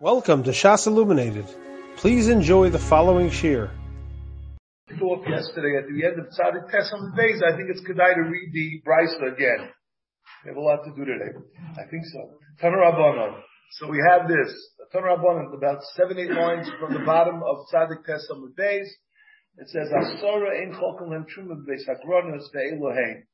[0.00, 1.44] Welcome to Shas Illuminated.
[1.96, 3.68] Please enjoy the following shir.
[4.96, 8.20] Thought yesterday at the end of Tzadik Test on days, I think it's Kedai to
[8.20, 9.68] read the Brisa again.
[10.44, 11.34] We have a lot to do today.
[11.74, 12.30] I think so.
[12.62, 13.42] Tanur
[13.72, 14.54] So we have this.
[14.94, 18.88] Tanur Rabbanon, about seven, eight lines from the bottom of Tzadik Test on days.
[19.56, 23.26] It says, Asora ein chokel hem truma b'beis agronos ve'elohein.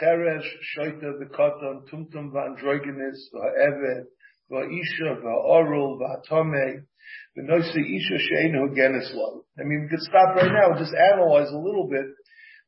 [0.00, 0.46] Cheresh,
[0.78, 4.04] shoita, v'koton, tumtum, v'androgenis, v'ha'eved,
[4.52, 6.84] va'isha, va'orul, va'atome,
[7.36, 9.44] v'nosi isha she'enu genislo.
[9.58, 12.06] I mean, we could stop right now and just analyze a little bit.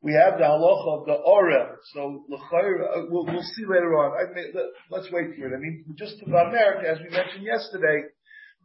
[0.02, 1.76] We have the halacha of the orel.
[1.92, 4.12] So, uh, we'll, we'll see later on.
[4.12, 4.52] I mean,
[4.90, 5.56] let, us wait for it.
[5.56, 8.12] I mean, just about America, as we mentioned yesterday,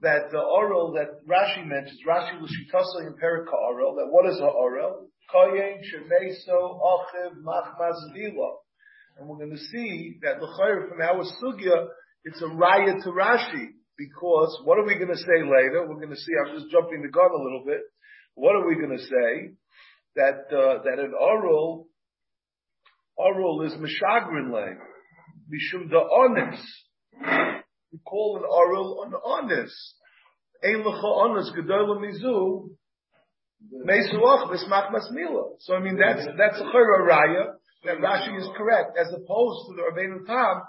[0.01, 4.43] that the orel that Rashi mentions, Rashi l'shitasa in Perika orel, that what is a
[4.43, 5.07] orel?
[5.33, 8.55] Koyen, shemeso, achiv, machmaz, vila.
[9.17, 11.88] And we're going to see that l'chayr from our sugya,
[12.23, 15.85] it's a raya to Rashi because what are we going to say later?
[15.87, 16.33] We're going to see.
[16.39, 17.81] I'm just jumping the gun a little bit.
[18.35, 19.52] What are we going to say?
[20.16, 21.88] That uh, that an oral
[23.16, 24.73] oral is mishagrin lay
[25.52, 26.59] mishum da onis.
[27.91, 29.95] We call an oral an onis.
[30.63, 32.69] Ein lecha onis gedola mizu.
[35.59, 37.45] So I mean that's that's a raya
[37.83, 40.61] that Rashi is correct, as opposed to the Rabbeinu Tam,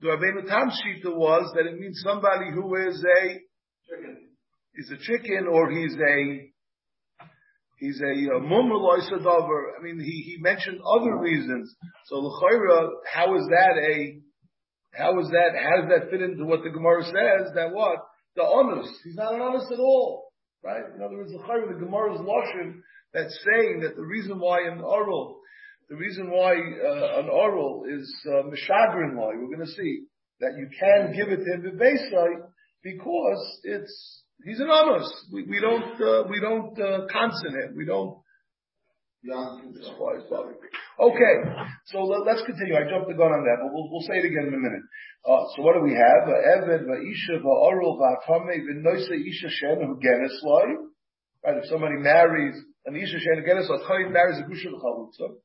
[0.00, 3.40] the Rabbeinu Tam Shita was that it means somebody who is a
[3.88, 4.28] chicken.
[4.74, 6.50] He's a chicken or he's a
[7.76, 9.78] he's a uh, mumraloisadavar.
[9.78, 11.74] I mean, he he mentioned other reasons.
[12.06, 14.20] So l'chayra, how is that a
[14.94, 17.52] how is that how does that fit into what the Gemara says?
[17.54, 17.98] That what
[18.36, 18.92] the honest?
[19.04, 20.32] He's not an honest at all,
[20.64, 20.82] right?
[20.96, 22.80] In other words, l'chayra, the Gemara's lashon
[23.12, 25.40] that's saying that the reason why in oral
[25.90, 30.04] the reason why uh, an oral is uh, mishagrin law, we're going to see
[30.38, 32.46] that you can give it to him bebeisai
[32.84, 35.10] because it's he's an amos.
[35.32, 37.76] We, we don't uh, we don't uh, consonant.
[37.76, 38.22] We don't.
[41.00, 41.34] Okay,
[41.86, 42.72] so let, us continue.
[42.72, 44.80] I jumped the gun on that, but we'll, we'll say it again in a minute.
[45.28, 46.24] Uh, so what do we have?
[46.24, 50.00] Eved va'isha va'oral va'atame v'noisa isha shen who
[51.44, 52.56] Right, if somebody marries
[52.86, 53.68] an isha shen who genis
[54.12, 55.36] marries a gusha l'chalutza.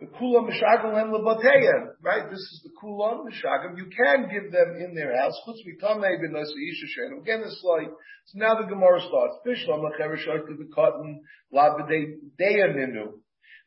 [0.00, 2.30] The kula mishagim lebateya, right?
[2.30, 3.76] This is the kulam mishagim.
[3.76, 5.34] You can give them in their house.
[5.46, 7.20] Chutz mitamei b'nosa isha shein.
[7.20, 7.88] Again, it's like
[8.24, 9.36] so now the Gemara starts.
[9.46, 11.20] Bishlam lechereshoy to the cotton
[11.52, 13.12] labadeya ninu.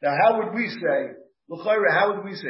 [0.01, 1.13] Now, how would we say?
[1.49, 2.49] L'chayra, how would we say?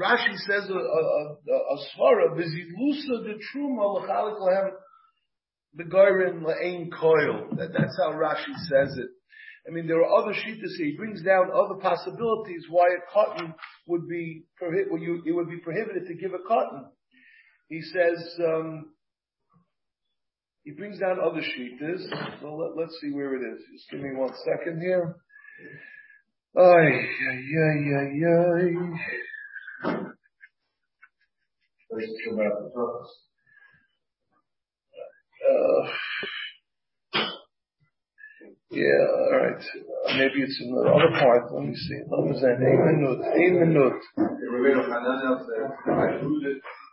[0.00, 4.70] Rashi says a, a, a, a svara v'zilusa de truma l'chalik lehem
[5.74, 7.56] the goyrin le'ein koil.
[7.56, 9.10] That, that's how Rashi says it.
[9.66, 10.86] I mean, there are other shitas here.
[10.86, 13.54] He brings down other possibilities why a cotton
[13.86, 16.86] would be prohi- you, it would be prohibited to give a cotton.
[17.68, 18.92] He says, um,
[20.64, 22.02] he brings down other shitas.
[22.40, 23.60] So let, us see where it is.
[23.72, 25.16] Just give me one second here.
[26.56, 28.72] Ay, ay, ay, ay, ay.
[35.42, 35.88] Uh,
[38.72, 39.62] yeah, all right.
[40.16, 41.52] Maybe it's in the other part.
[41.52, 42.00] Let me see.
[42.08, 44.00] Let me say, eight minute, eight minute.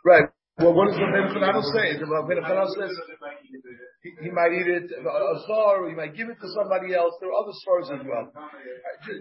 [0.04, 0.28] Right.
[0.58, 1.96] Well, what does Rabbeinu Chananel say?
[2.04, 2.90] Rabbeinu Chananel says
[4.02, 7.14] he, he, might eat it a star, or he might give it to somebody else.
[7.20, 8.30] There are other stars as well.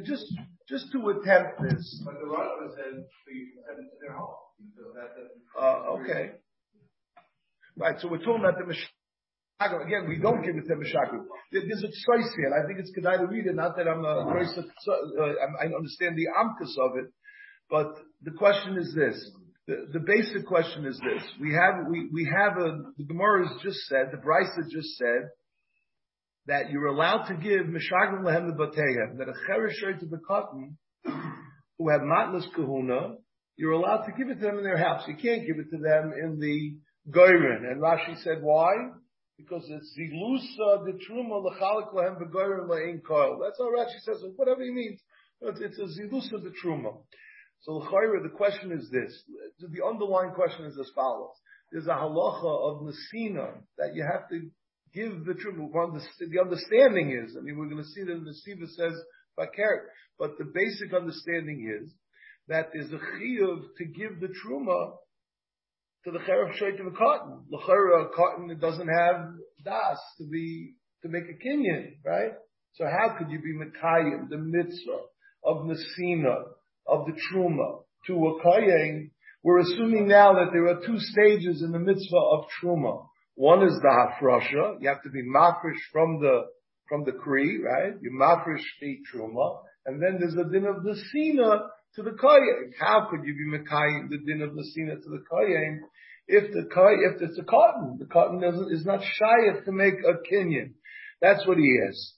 [0.03, 0.25] Just,
[0.67, 2.03] just to attempt this.
[5.57, 6.31] Uh, okay.
[7.77, 7.95] Right.
[8.01, 8.65] So we're talking about the
[9.61, 11.25] Again, we don't give it to Meshakim.
[11.51, 12.53] There's a choice here.
[12.55, 13.55] I think it's good to read it.
[13.55, 15.23] Not that I'm a very, uh,
[15.61, 17.11] I understand the amkus of it,
[17.69, 17.87] but
[18.23, 19.31] the question is this.
[19.67, 21.23] The, the basic question is this.
[21.41, 25.29] We have, we, we have a, the Gemara has just said, the Brisa just said,
[26.47, 30.77] that you're allowed to give Meshagim Lehem the Batehem, that a Cheresher to the cotton,
[31.03, 33.15] who have matlas kahuna,
[33.57, 35.03] you're allowed to give it to them in their house.
[35.05, 36.77] You can't give it to them in the
[37.11, 37.69] Goyrin.
[37.69, 38.71] And Rashi said, why?
[39.39, 43.39] Because it's zilusa the truma lechalik lahem begoyim la'in koil.
[43.41, 44.33] That's how Rashi says it.
[44.35, 44.99] Whatever he means,
[45.41, 46.97] it's a zilusa the truma.
[47.61, 49.23] So the question is this:
[49.59, 51.35] the underlying question is as follows.
[51.71, 54.49] There's a halacha of Nesina that you have to
[54.93, 55.69] give the truma.
[56.19, 58.93] The understanding is, I mean, we're going to see that the Siva says
[59.37, 59.85] bakert,
[60.17, 61.93] but the basic understanding is
[62.47, 64.95] that there's a chiyuv to give the truma
[66.05, 67.43] to the cherub shayt of a cotton.
[67.51, 70.73] L'chera, cotton that doesn't have das to be,
[71.03, 72.31] to make a kinyan, right?
[72.73, 75.01] So how could you be Mekayim, the mitzvah
[75.43, 76.43] of Nesina,
[76.87, 79.11] of the Truma, to a Kayeng?
[79.43, 83.05] We're assuming now that there are two stages in the mitzvah of Truma.
[83.35, 84.81] One is the hafrasha.
[84.81, 86.47] You have to be mafresh from the
[86.89, 87.93] from the kri, right?
[88.01, 92.73] You mafresh the truma, and then there's the din of the sina to the kohen.
[92.79, 95.81] How could you be mekayim the din of the sina to the kohen
[96.27, 97.97] if the if it's a cotton?
[97.99, 100.73] The cotton doesn't is not shy to make a kinyan.
[101.21, 102.15] That's what he is.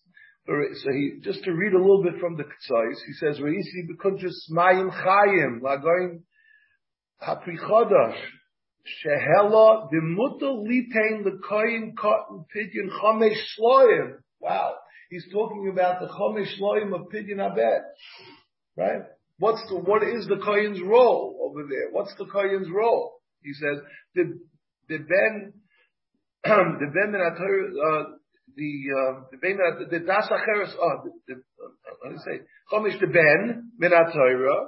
[0.47, 4.49] So he just to read a little bit from the Ketzais, he says, "Reisi bekuntus
[4.51, 6.23] mayim chayim lagoyim
[7.21, 8.19] hapri chodash
[9.05, 14.75] shehela demutal litain lekoyin cotton pidyon chomesh shloim." Wow,
[15.09, 17.83] he's talking about the chomesh shloim of pidyon abed,
[18.75, 19.03] right?
[19.41, 21.89] What's the what is the kohen's role over there?
[21.89, 23.13] What's the kohen's role?
[23.41, 23.81] He says
[24.13, 24.37] the
[24.87, 25.53] the ben
[26.43, 28.03] the ben uh,
[28.55, 29.57] the uh, the ben
[29.89, 31.41] the das acheres oh the, the
[32.01, 34.67] what do you say chomish the ben min Torah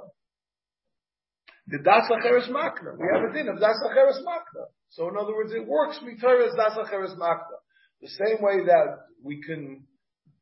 [1.68, 2.98] the das acheres makna.
[2.98, 4.66] We have a din of das acheres makna.
[4.90, 7.62] So in other words it works Torah as das acheres makna.
[8.00, 9.84] The same way that we can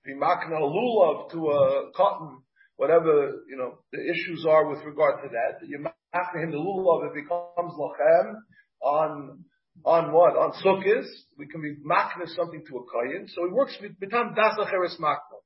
[0.07, 2.42] be makna lulav to a cotton
[2.77, 7.15] whatever you know the issues are with regard to that you him the lulav it
[7.15, 8.35] becomes lachem
[8.83, 9.45] on
[9.85, 10.37] on what?
[10.37, 11.07] On sukkahs.
[11.39, 13.27] We can be makna something to a kohen.
[13.29, 15.41] So he works with betam das acheres makna.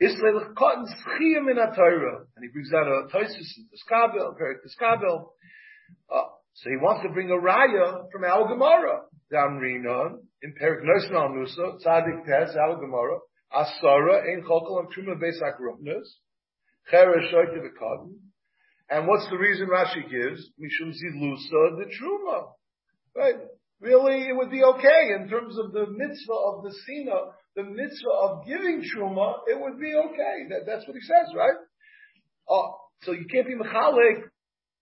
[0.00, 4.56] Israel cotton schiyam in Torah, and he brings out a toisus in Tiskabel, very.
[6.12, 6.22] Uh,
[6.54, 9.02] so he wants to bring a raya from Al Gemara.
[9.30, 13.18] Dam in Perik Nosn Al Musa, Tzadik Tes, Al Gemara,
[13.52, 16.02] Asara, Ein Chokol, and Truma Besak V'Kodin.
[18.90, 20.50] And what's the reason Rashi gives?
[20.60, 22.52] Mishum Zilusa, the Truma.
[23.16, 23.36] Right?
[23.80, 28.10] Really, it would be okay in terms of the mitzvah of the sina, the mitzvah
[28.10, 30.48] of giving truma, it would be okay.
[30.48, 31.56] That, that's what he says, right?
[32.48, 34.24] Oh, so you can't be mechalek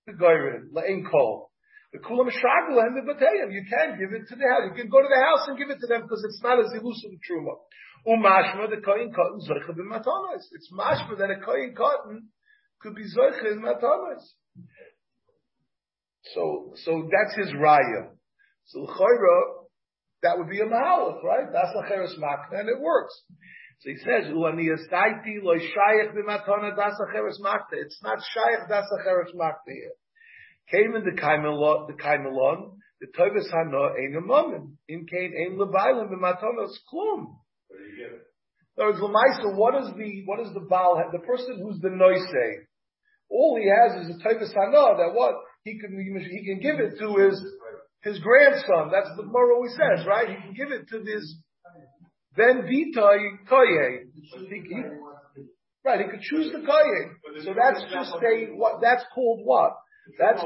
[0.06, 1.51] the goyrin, la'in kol.
[1.92, 3.52] The kulam shagla and the batayim.
[3.52, 4.64] You can give it to the house.
[4.72, 6.72] You can go to the house and give it to them because it's not as
[6.72, 7.60] elusive truma.
[8.08, 10.48] Umashma the koyin cotton zoicha b'matanas.
[10.52, 12.28] It's mashma that a koyin cotton
[12.80, 14.24] could be zoicha in matanas.
[16.34, 18.16] So, so that's his raya.
[18.66, 19.68] So l'chayra,
[20.22, 21.52] that would be a mahalach, right?
[21.52, 23.12] That's lacheres makna, and it works.
[23.80, 28.86] So he says, "Uani yastaiti lo shayach b'matona das lacheres makna." It's not shayach das
[28.96, 29.92] lacheres makna here.
[30.72, 34.72] Came in the kaimelon, the kaimelon, the tovus hana ein amamin.
[34.88, 37.26] In kain ein levailim b'matona klum.
[37.68, 38.26] What do you give it?
[38.78, 40.96] In other words, what is the what is the baal?
[41.12, 42.64] The person who's the noisei,
[43.28, 44.96] all he has is a tovus hana.
[44.96, 45.34] That what
[45.64, 47.36] he can he can give it to his
[48.02, 48.90] his grandson.
[48.90, 50.28] That's the Gemara always says, right?
[50.28, 51.36] He can give it to his
[52.34, 53.18] Ben Vita
[53.50, 54.08] Koye.
[55.84, 57.44] Right, he could choose the Koye.
[57.44, 59.72] So that's just a what that's called what?
[60.18, 60.42] That's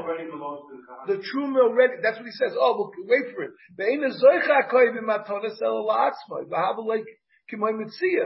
[1.07, 1.93] the truma already.
[2.03, 2.53] That's what he says.
[2.59, 3.51] Oh, look, wait for it.
[3.79, 4.03] In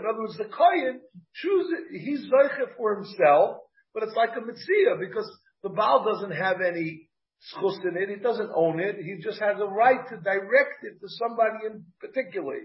[0.09, 1.01] other words, the kohen
[1.35, 1.79] chooses.
[1.91, 3.57] He's zoicha for himself,
[3.93, 5.29] but it's like a mitzvah because
[5.63, 7.07] the Baal doesn't have any
[7.53, 8.09] schus in it.
[8.09, 8.97] He doesn't own it.
[8.97, 12.59] He just has a right to direct it to somebody in particular.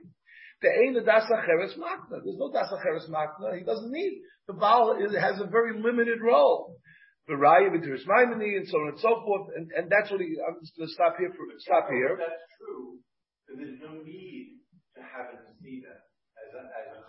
[0.63, 2.23] The Ein Dasa Cheres Makna.
[2.25, 3.59] There's no Dasa Cheres Makna.
[3.59, 4.23] He doesn't need.
[4.49, 6.77] The Baal is, has a very limited role.
[7.27, 9.51] The Raya V'Teres and so on and so forth.
[9.57, 12.15] And, and that's what he, I'm just going to stop here for, stop here.
[12.15, 13.03] That's true.
[13.51, 14.63] But there's no need
[14.95, 17.07] to have it see as a, as a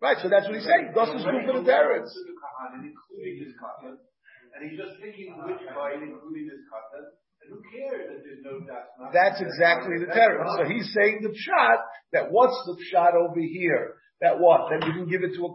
[0.00, 0.96] Right, so that's what he's saying.
[0.96, 2.08] Das is good for the parents.
[2.16, 7.04] Including his katan, and he's just picking which vine, including his katan,
[7.44, 10.40] and who cares that there's no das That's exactly the terror.
[10.56, 11.78] So he's saying the pshat,
[12.16, 14.00] that what's the pshat over here?
[14.22, 14.72] That what?
[14.72, 15.50] That you can give it to a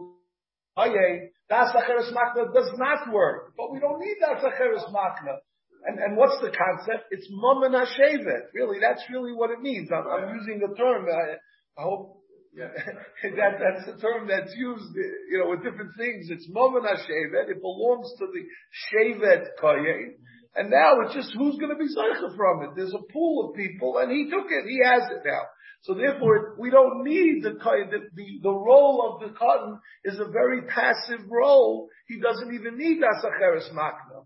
[0.78, 5.38] Aye, das acheres Machna does not work, but we don't need that acheres makna.
[5.86, 7.06] And, and what's the concept?
[7.10, 8.50] It's mammon hashevet.
[8.54, 9.90] Really, that's really what it means.
[9.92, 11.06] I'm, I'm using the term.
[11.06, 11.38] I,
[11.78, 12.16] I hope
[12.56, 12.72] yeah.
[13.36, 16.28] that, that's the term that's used, you know, with different things.
[16.30, 17.50] It's Momen HaShevet.
[17.50, 18.42] It belongs to the
[18.88, 20.16] Shevet Koyen.
[20.56, 22.70] And now it's just who's going to be Zeicha from it.
[22.76, 24.64] There's a pool of people and he took it.
[24.64, 25.42] He has it now.
[25.82, 30.30] So therefore, we don't need the, the, the, the role of the cotton is a
[30.32, 31.88] very passive role.
[32.08, 34.24] He doesn't even need Asacheres Makna.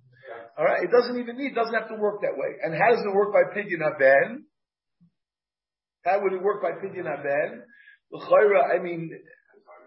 [0.57, 0.85] Alright?
[0.85, 2.55] It doesn't even need, doesn't have to work that way.
[2.63, 4.45] And how does it work by Pidyon Aben?
[6.05, 7.63] How would it work by Pidyon Aben?
[8.13, 9.11] The Chayra, I mean,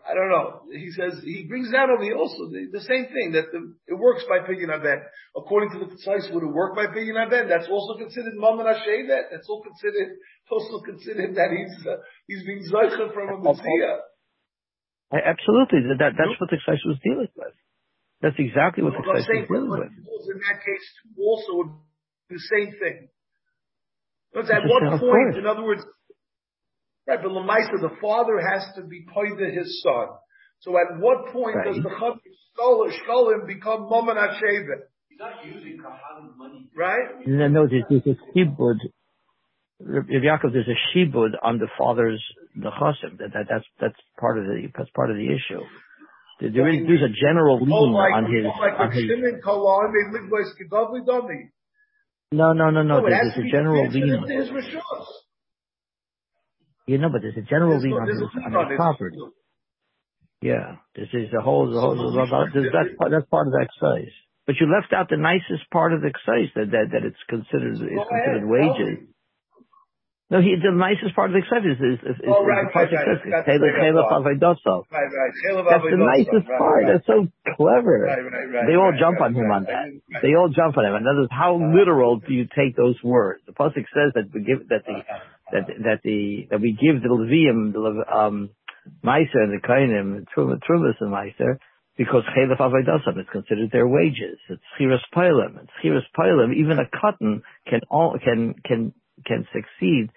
[0.04, 0.68] I don't know.
[0.68, 3.96] He says he brings down over here also the, the same thing that the, it
[3.96, 5.00] works by pidyon aben.
[5.32, 7.48] According to the precise, would it work by pidyon aben?
[7.48, 9.24] That's also considered mammon that.
[9.32, 10.20] That's all considered
[10.52, 14.06] also considered that he's uh, he's being zeicha from a messiah.
[15.14, 17.56] Absolutely, that that's what the precise was dealing with.
[18.22, 19.90] That's exactly what the precise was dealing with.
[19.90, 21.80] In that case, also
[22.30, 23.10] the same thing.
[24.34, 25.86] But at what point, in other words,
[27.08, 30.08] Right, but Lamaisa, the father has to be pointed his son.
[30.60, 31.74] So at what point Right.
[31.74, 34.88] does the Chavis Shkolim become Maman HaShevet?
[35.10, 36.70] He's not using Kahanim money.
[36.76, 37.28] Right?
[37.28, 38.78] No, no, there's, there's a shibud.
[39.82, 42.24] Rav Yaakov, there's a shibud on the father's
[42.56, 43.18] the chasim.
[43.18, 45.62] That, that that's that's part of the that's part of the issue.
[46.40, 49.06] There, there is there's a general Oh, like, on his oh, like on with his.
[49.10, 51.50] Shimon Kolan, they live by Skidovli Domi.
[52.32, 53.02] No, no, no, no.
[53.02, 54.24] No, There's, has to there's be a general transferred lien.
[54.24, 55.06] into his Rishos.
[56.86, 58.78] You know, but there's a general There's lien on there's his on on his it.
[58.78, 59.18] property.
[60.42, 61.96] Yeah, this is the whole the whole.
[61.96, 64.12] The- the- the- that's part, that's part of the excise.
[64.46, 67.80] But you left out the nicest part of the excise that that, that it's considered
[67.80, 69.08] it's considered wages.
[70.32, 72.74] No, he, the nicest part of the excise is is, is, is Oh, right, the
[72.74, 73.22] part right, right.
[73.22, 74.24] says That's Caleb the Caleb part.
[74.26, 74.76] Avadoso.
[74.92, 75.34] Right, right.
[75.70, 76.58] That's the nicest Zarah.
[76.60, 76.76] part.
[76.84, 77.18] Right, That's so
[77.56, 77.96] clever.
[78.04, 79.72] right, right, right, they all right, jump right, on him right, on that.
[79.88, 80.22] right, right.
[80.26, 80.96] They all jump on him.
[81.00, 83.46] In other words, how literal do you take those words?
[83.48, 84.98] The pasuk says that that the
[85.54, 88.50] that that the that we give the Levium the um
[89.06, 91.58] Meiser and the Kainim the Trumas and Meiser
[91.98, 94.40] because Chelef Avaydasam is considered their wages.
[94.50, 95.62] It's Chiras Pilim.
[95.62, 96.56] It's Chiras Pilim.
[96.56, 98.94] Even a cotton can all can can
[99.26, 100.10] can succeed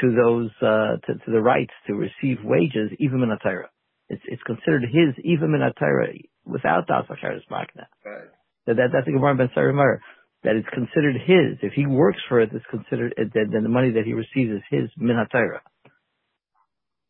[0.00, 3.70] to those uh to, to the rights to receive wages even in a Torah.
[4.08, 6.12] It's it's considered his even in a Torah
[6.44, 7.88] without Das Acharis Magna.
[8.04, 8.28] Right.
[8.66, 9.98] That, that that's the Gemara Ben Sarimar.
[10.44, 11.58] That it's considered his.
[11.62, 14.62] If he works for it, it's considered then, then the money that he receives is
[14.70, 15.60] his min hatayra.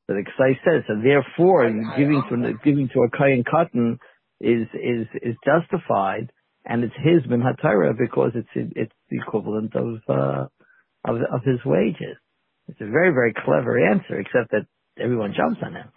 [0.06, 1.64] So the Ksai says, and therefore
[1.96, 3.98] giving to giving to a kayan cotton
[4.40, 6.30] is is is justified,
[6.66, 10.46] and it's his min hatayra because it's it's the equivalent of uh,
[11.08, 12.16] of of his wages.
[12.68, 14.66] It's a very very clever answer, except that
[14.98, 15.88] everyone jumps on him.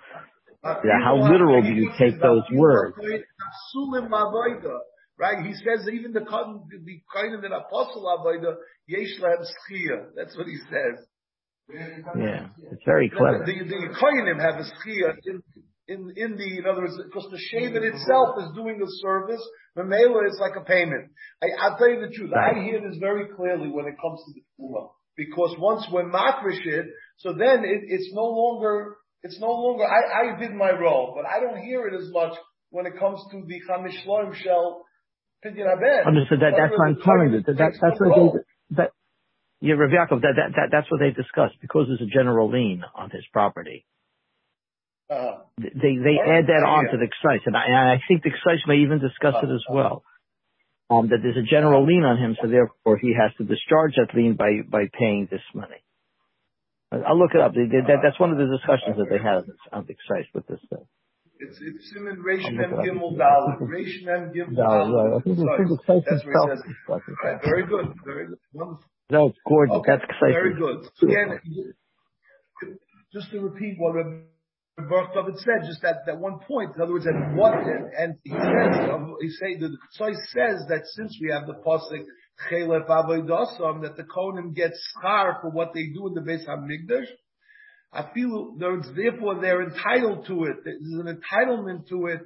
[0.64, 2.96] Yeah, how literal do you take those words?
[5.18, 5.46] Right?
[5.46, 8.56] He says even the cotton, the of an apostle Avoida,
[8.88, 10.08] Yesh Lahem Schia.
[10.16, 11.06] That's what he says.
[11.70, 13.44] Yeah, it's very clever.
[13.46, 15.42] The, the, the Kohanim have a Schia in,
[15.88, 19.42] in, in the, in other words, because the shaven itself is doing a service,
[19.76, 21.12] The Mamela is like a payment.
[21.42, 22.32] I, I'll tell you the truth.
[22.34, 24.90] I hear this very clearly when it comes to the Tumah.
[25.18, 30.36] Because once we're mafresh it, so then it, it's no longer, it's no longer, I,
[30.36, 32.34] I did my role, but I don't hear it as much
[32.70, 34.84] when it comes to the Chamish Loim Shell.
[36.08, 36.40] Understood.
[36.42, 37.42] That, that's what I'm telling you.
[37.46, 38.90] That, that, that's what they, that,
[39.62, 42.84] yeah, Rav Yaakov, that, that, that, that's what they discussed because there's a general lien
[42.96, 43.86] on his property.
[45.10, 48.78] Uh, They, they add that on to the excise, and I, think the excise may
[48.82, 50.04] even discuss it as Uh, well.
[50.90, 54.14] Um, that there's a general lien on him, so therefore he has to discharge that
[54.14, 55.82] lien by, by paying this money.
[56.92, 57.54] I'll look it up.
[57.54, 60.46] They, they, that, that's one of the discussions that they had on the excise with
[60.48, 60.86] this thing.
[61.40, 62.96] It's, it's Simon Reish Mem look it up.
[62.96, 63.60] Gimel Dalet.
[63.62, 65.20] Reish Mem Gimel No, no, I Dalet.
[65.20, 67.02] I think That's where itself.
[67.24, 68.40] Right, very good, very good.
[68.54, 68.84] Wonderful.
[69.10, 69.76] No, it's gorgeous.
[69.76, 70.34] Okay, That's excise.
[70.34, 70.90] very good.
[71.02, 71.40] Again,
[73.14, 73.96] just to repeat what
[75.14, 76.76] David said, just that, that one point.
[76.76, 78.90] In other words, at what, and, and he says,
[79.22, 82.04] he say, the Ksai says that since we have the pasuk
[82.50, 87.08] Chelef Avodah that the Kohanim get schar for what they do in the Beis Hamikdash.
[87.96, 90.58] I feel there's therefore they're entitled to it.
[90.66, 92.22] There's an entitlement to it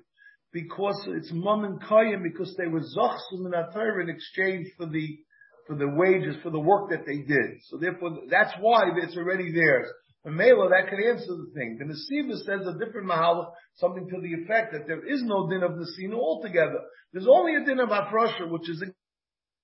[0.52, 5.20] because it's mum and koyim because they were zochsum in Torah in exchange for the
[5.68, 7.62] for the wages for the work that they did.
[7.70, 9.88] So therefore, that's why it's already theirs.
[10.26, 11.78] And Mela, that can answer the thing.
[11.78, 15.64] The Nesiva says a different mahal, something to the effect that there is no din
[15.64, 16.80] of Nesina altogether.
[17.14, 18.84] There's only a din of Afrasha, which is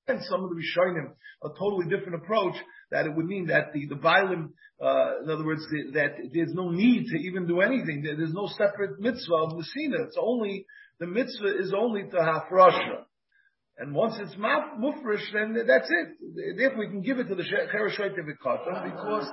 [0.07, 1.11] again some of the Rishonim,
[1.43, 2.55] a totally different approach,
[2.91, 4.49] that it would mean that the, the Bailim,
[4.81, 8.03] uh, in other words, the, that there's no need to even do anything.
[8.03, 10.05] There, there's no separate mitzvah of Nesina.
[10.07, 10.65] It's only,
[10.99, 13.03] the mitzvah is only to Hafrasha.
[13.77, 16.57] And once it's mufresh, then that's it.
[16.57, 19.27] Therefore, we can give it to the Chereshayt Vikatan because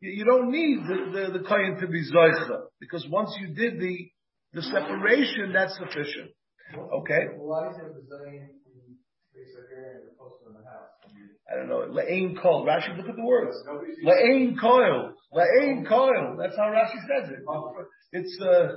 [0.00, 2.62] you don't need the, the, the to be Zoicha.
[2.80, 4.10] Because once you did the,
[4.54, 6.30] the separation, that's sufficient.
[6.74, 7.26] Okay?
[7.36, 8.61] Why is it
[11.50, 11.86] I don't know.
[11.88, 12.64] La'ain kol.
[12.66, 13.56] Rashi, look at the words.
[14.04, 15.12] La'ain koil.
[15.34, 16.36] La'ain koil.
[16.38, 17.40] That's how Rashi says it.
[18.12, 18.68] It's, uh,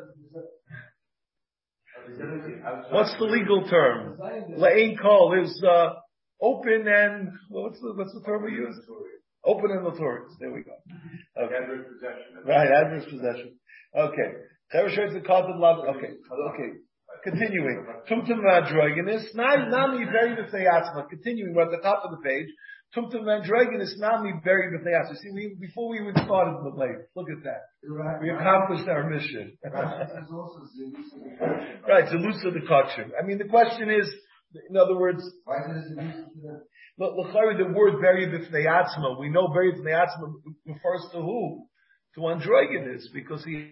[2.91, 4.17] what's the legal term?
[4.57, 5.93] La'ain kol is, uh,
[6.41, 8.79] open and, what's the, what's the term we use?
[9.45, 10.33] Open and notorious.
[10.39, 10.71] There we go.
[11.37, 11.55] Okay.
[11.55, 12.43] Adverse possession.
[12.45, 13.59] Right, adverse possession.
[13.95, 14.33] Okay.
[14.73, 15.85] Chereshet the carbon love.
[15.95, 16.13] Okay.
[17.25, 17.85] Continuing.
[18.09, 19.33] Tumtum Vandroginus.
[19.35, 21.09] Nami buried with Theatzma.
[21.09, 22.47] Continuing, we're at the top of the page.
[22.95, 23.97] Tumtum Vandroginus.
[23.97, 25.17] Nami buried with Theatzma.
[25.17, 27.61] See, we, before we even started the late, look at that.
[28.21, 29.57] We accomplished our mission.
[29.61, 30.95] There's also Zeus.
[31.87, 33.09] right, Zelusa the Kachim.
[33.19, 34.09] I mean, the question is,
[34.69, 36.15] in other words, Why is it Zeus?
[36.97, 40.33] Look, look, the word buried b'fnei atzma, we know buried b'fnei atzma
[40.65, 41.65] refers to who?
[42.15, 43.71] to androgynous because he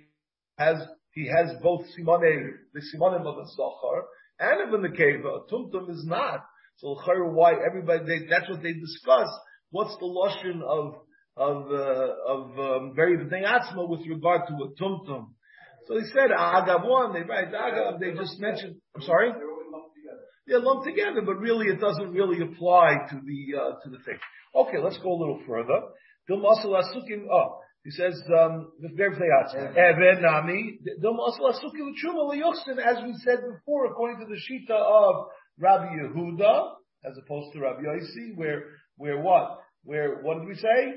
[0.58, 0.78] has
[1.14, 4.04] he has both simone the simonim of a zachar
[4.40, 5.48] and of a nekeva.
[5.50, 6.46] Tumtum is not.
[6.78, 9.30] So why everybody they, that's what they discuss.
[9.70, 10.96] What's the lotion of
[11.38, 15.34] of uh, of um, very atzma with regard to a tumtum?
[15.88, 17.14] So they said agav one.
[17.14, 18.00] They write agav.
[18.00, 18.76] They just mentioned.
[18.96, 19.32] I'm sorry.
[20.46, 24.18] They're lumped together, but really it doesn't really apply to the uh, to the thing.
[24.56, 25.80] Okay, let's go a little further.
[26.30, 28.92] Oh, he says, um, as
[33.04, 35.28] we said before, according to the Shita of
[35.60, 36.76] Rabbi Yehuda,
[37.06, 38.64] as opposed to Rabbi Yossi, where,
[38.96, 39.60] where what?
[39.84, 40.94] Where, what did we say?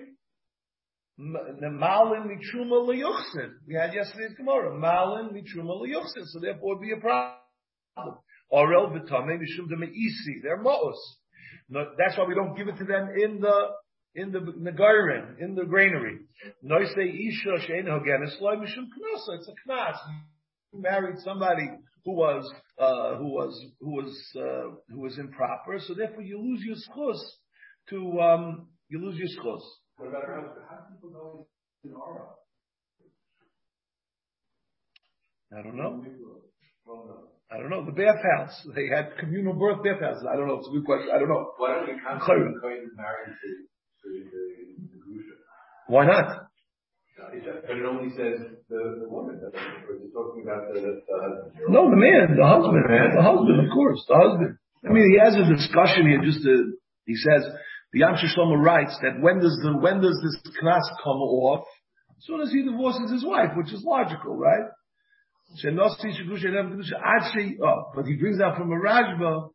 [1.19, 3.55] Malin mitruma liyuchsin.
[3.66, 4.78] We had yesterday's Gemara.
[4.78, 6.25] Malin mitruma liyuchsin.
[6.26, 8.19] So therefore it would be a problem.
[8.52, 10.43] Orel v'tamei mishum demeisi.
[10.43, 11.19] They're mo'os.
[11.69, 13.71] That's why we don't give it to them in the
[14.16, 16.18] in the Nagarin, in the granary.
[16.62, 19.38] Noise Isha Shein Hogenis Loy Mishum Knasa.
[19.38, 19.96] It's a knas.
[20.73, 21.68] You married somebody
[22.04, 26.62] who was uh, who was who was uh, who was improper, so therefore you lose
[26.64, 27.20] your schus
[27.90, 29.62] to um, you lose your schus.
[29.99, 30.23] What about
[30.68, 31.46] how, people go
[31.85, 32.26] in aura?
[35.56, 36.02] I don't know.
[37.50, 37.85] I don't know.
[37.85, 38.66] The bathhouse.
[38.75, 40.26] They had communal birth bathhouses.
[40.28, 40.58] I don't know.
[40.58, 41.08] It's a good question.
[41.14, 41.52] I don't know.
[41.58, 42.50] Why don't we constantly
[42.96, 43.75] married to
[45.88, 46.46] why not?
[47.16, 49.40] But it only says the, the woman.
[49.40, 51.52] It's talking about the, the husband.
[51.68, 54.58] No, the man, the husband, man, the husband, of course, the husband.
[54.84, 56.20] I mean, he has a discussion here.
[56.22, 57.48] Just to, he says
[57.92, 61.66] the Yam Shlomo writes that when does the when does this class come off?
[62.18, 64.68] As soon as he divorces his wife, which is logical, right?
[67.62, 69.50] Oh, but he brings out from a Rajba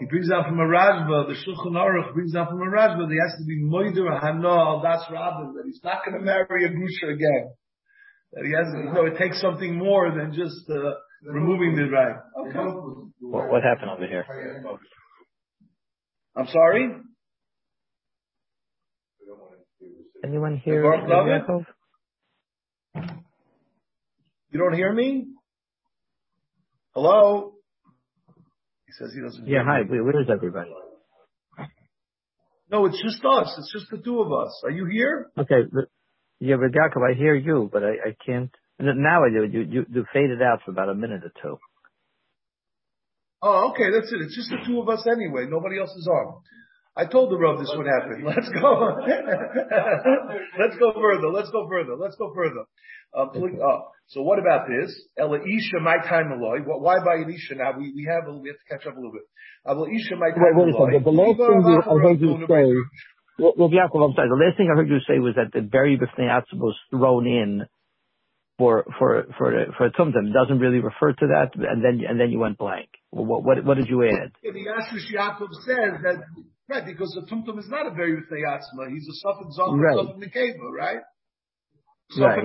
[0.00, 3.10] he brings out from a Rajba, the Shulchan Aruch brings out from a Rajba, that
[3.10, 6.64] he has to be Moider Hana that's Das Rabbin, that he's not going to marry
[6.64, 7.52] a Grusha again.
[8.32, 12.16] That he has, you know, it takes something more than just uh, removing the right.
[12.48, 12.58] Okay.
[13.20, 14.24] What, what happened over here?
[16.36, 16.90] I'm sorry?
[20.24, 21.66] Anyone hear Yaakov?
[24.50, 25.26] You don't hear me?
[26.94, 27.53] Hello?
[28.98, 29.46] Says he doesn't.
[29.46, 29.82] Yeah, hi.
[29.88, 30.70] Where, is everybody?
[32.70, 33.54] No, it's just us.
[33.58, 34.62] It's just the two of us.
[34.64, 35.30] Are you here?
[35.38, 35.68] Okay.
[35.70, 35.84] But,
[36.40, 38.50] yeah, but Yaakov, I hear you, but I, I can't.
[38.78, 39.44] Now I do.
[39.44, 41.58] You, you, you faded out for about a minute or two.
[43.42, 43.90] Oh, okay.
[43.92, 44.20] That's it.
[44.22, 45.46] It's just the two of us anyway.
[45.48, 46.42] Nobody else is on.
[46.96, 48.22] I told the Rav this would happen.
[48.26, 48.96] Let's go.
[50.58, 51.28] Let's go further.
[51.28, 51.96] Let's go further.
[51.96, 52.64] Let's go further.
[53.16, 54.94] Uh, uh, so what about this?
[55.18, 56.62] Ela Isha my time alloy.
[56.64, 57.78] Why by Elisha now?
[57.78, 59.22] We, we have a, we have to catch up a little bit.
[59.66, 61.04] Ela Isha my time Wait, wait a second.
[61.04, 62.64] The last thing you, I heard you say,
[63.38, 64.28] well, Yaakov, I'm sorry.
[64.30, 67.66] The last thing I heard you say was that the Berry B'fnei was thrown in
[68.58, 70.30] for for for for tumtum.
[70.30, 72.88] It doesn't really refer to that, and then and then you went blank.
[73.10, 74.30] What what, what did you add?
[74.42, 76.22] Yeah, the Yaakov says that
[76.68, 78.90] right because the tumtum is not a very B'fnei Atzma.
[78.90, 79.96] He's a Suffolk Zon, right.
[79.96, 81.00] Suffolk Nekeva, right?
[82.10, 82.44] Suffolk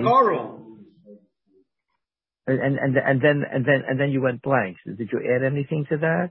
[2.46, 4.76] And, and, and then, and then, and then you went blank.
[4.84, 6.30] Did you add anything to that?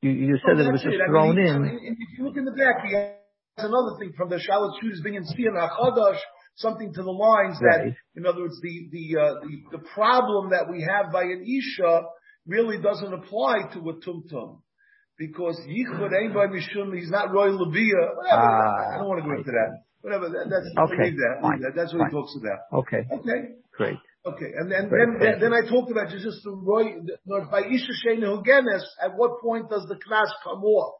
[0.00, 1.00] You, you said that it was just it.
[1.08, 1.96] thrown I mean, in.
[1.98, 3.14] If you look in the back, he has
[3.56, 6.18] another thing from the Shalat Shoes being in Siyan HaChadash,
[6.56, 7.86] something to the lines right.
[7.86, 11.44] that, in other words, the, the, uh, the, the problem that we have by an
[11.46, 12.02] Isha
[12.46, 14.60] really doesn't apply to a Tumtum.
[15.22, 18.42] Because Yichud ain't by Mishum, he's not Roy Labia, whatever.
[18.42, 19.86] Uh, I don't want to go into that.
[20.02, 21.14] Whatever, that, that's, okay.
[21.14, 21.74] leave that, leave that.
[21.78, 22.10] That's what Fine.
[22.10, 22.58] he talks about.
[22.82, 23.06] Okay.
[23.06, 23.40] Okay.
[23.78, 23.98] Great.
[24.26, 26.98] Okay, and then then, then, then I talked about just the roy
[27.50, 28.82] by Isha Hugenes.
[29.00, 30.94] At what point does the class come off?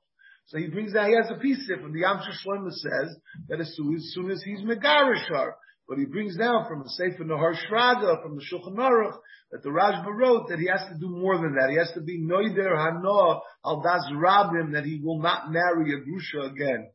[0.46, 3.16] So he brings out he has a piece there from the Yam Shlomo says
[3.48, 5.52] that as soon as, soon as he's Megarishar,
[5.92, 9.12] but he brings down from the Sefer Nahar Shraga from the Shulchan Aruch
[9.50, 11.68] that the Rajba wrote that he has to do more than that.
[11.68, 16.00] He has to be Noider Hanoah al Das Rabim that he will not marry a
[16.00, 16.88] Grusha again.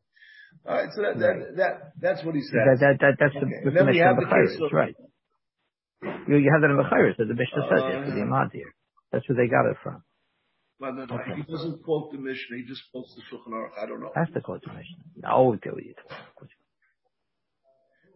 [0.66, 2.58] All right, so that, that, that, that's what he says.
[2.58, 3.62] That, that, that, that's okay.
[3.62, 4.96] the, the, the have the case of, right.
[6.26, 8.26] You, you have that in the Bechayris, that the Mishnah says it for the uh,
[8.26, 8.74] Imad here.
[9.12, 10.02] That's where they got it from.
[10.80, 11.38] Well, no, no, okay.
[11.38, 12.56] He doesn't quote the Mishnah.
[12.56, 13.78] He just quotes the Shulchan Aruch.
[13.78, 14.10] I don't know.
[14.10, 15.22] That's the quote the Mishnah.
[15.22, 15.94] No, tell you.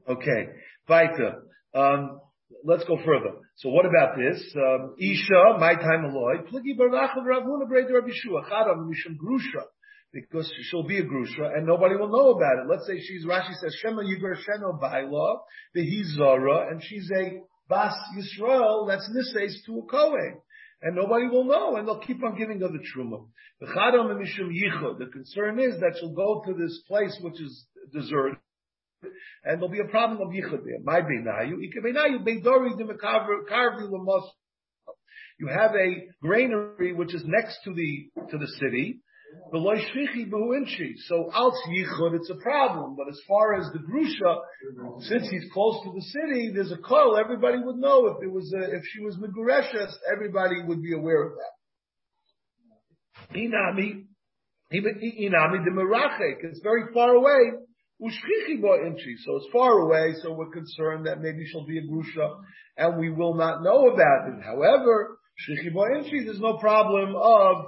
[0.08, 0.50] Okay,
[0.88, 1.42] weiter.
[1.74, 2.20] Um,
[2.64, 3.36] let's go further.
[3.56, 4.42] So what about this?
[4.56, 6.42] Um, Isha, my time alloy.
[6.50, 9.64] Pligi ravuna mishum grusha.
[10.12, 12.68] Because she'll be a grusha and nobody will know about it.
[12.68, 15.38] Let's say she's, Rashi says, Shema Yigar Sheno Baila,
[15.72, 20.40] the Hizara, and she's a Bas Yisrael, that's Nisays to a Kohen.
[20.82, 23.24] And nobody will know, and they'll keep on giving her the truma.
[23.60, 28.38] The concern is that she'll go to this place which is deserted,
[29.44, 30.80] and there'll be a problem of yichud there.
[30.82, 32.70] My beinayu, ikebeinayu beidori
[33.10, 34.30] karvi lamos.
[35.38, 39.00] You have a granary which is next to the to the city.
[39.50, 40.94] The.
[41.08, 42.96] So out yichud, it's a problem.
[42.96, 44.40] But as far as the grusha,
[45.08, 47.16] since he's close to the city, there's a call.
[47.16, 51.22] Everybody would know if it was a, if she was megureshes, everybody would be aware
[51.24, 51.52] of that.
[53.34, 54.04] Inami,
[54.72, 56.44] inami de merachek.
[56.44, 57.52] It's very far away.
[58.02, 62.34] So it's far away, so we're concerned that maybe she'll be a grusha,
[62.76, 64.42] and we will not know about it.
[64.44, 67.66] However, shchichi inchi, there's no problem of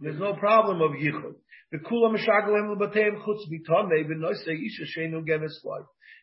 [0.00, 1.34] there's no problem of yichud.
[1.70, 5.52] The kula mishagalem lebateim chutz mitame b'noisei isha sheinu gemes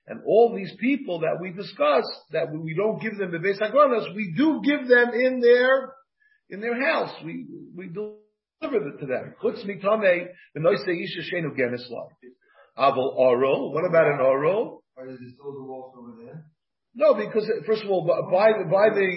[0.07, 4.13] And all these people that we discussed, that we don't give them the beis agronos,
[4.13, 5.93] we do give them in their
[6.49, 7.15] in their house.
[7.23, 7.45] We
[7.77, 9.35] we deliver it to them.
[9.41, 11.87] Chutz mitame b'noisei isha sheinu gemes
[12.79, 13.71] Aval oro.
[13.71, 14.81] What about an oro?
[14.95, 16.45] Or is it still the walls over there?
[16.95, 19.07] No, because first of all, by by the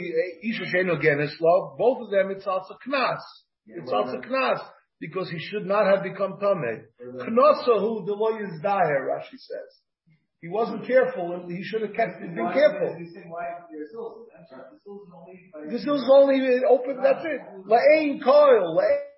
[0.42, 1.33] isha sheinu gemes
[1.79, 3.22] both of them it's also knas.
[3.66, 4.61] It's also knas
[5.01, 6.83] because he should not have become tamei.
[7.81, 9.70] who the lawyer is dire, Rashi says.
[10.42, 12.96] He wasn't careful, and he should have kept been careful.
[15.70, 16.98] This is only open.
[17.01, 17.40] That's it.
[17.66, 19.12] La'ain coil, la'ain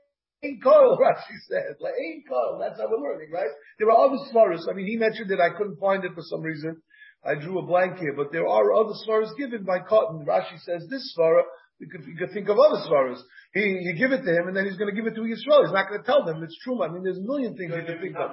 [0.63, 0.99] coil.
[0.99, 2.59] Rashi says la'ain coil.
[2.61, 3.51] That's how we're learning, right?
[3.79, 4.69] There are other svaras.
[4.71, 5.41] I mean, he mentioned it.
[5.41, 6.81] I couldn't find it for some reason.
[7.25, 10.27] I drew a blank here, but there are other svaras given by Cotton.
[10.27, 11.43] Rashi says this svara
[11.79, 13.19] you could, you could think of other svaras.
[13.53, 15.65] He, you give it to him, and then he's going to give it to Yisrael.
[15.65, 16.83] He's not going to tell them it's true.
[16.83, 18.31] I mean, there's a million things you can think of.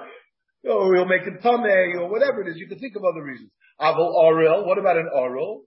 [0.64, 2.56] Or he'll make it tameh, or whatever it is.
[2.56, 3.50] You can think of other reasons.
[3.80, 4.64] Aval orel.
[4.64, 5.62] What about an orel?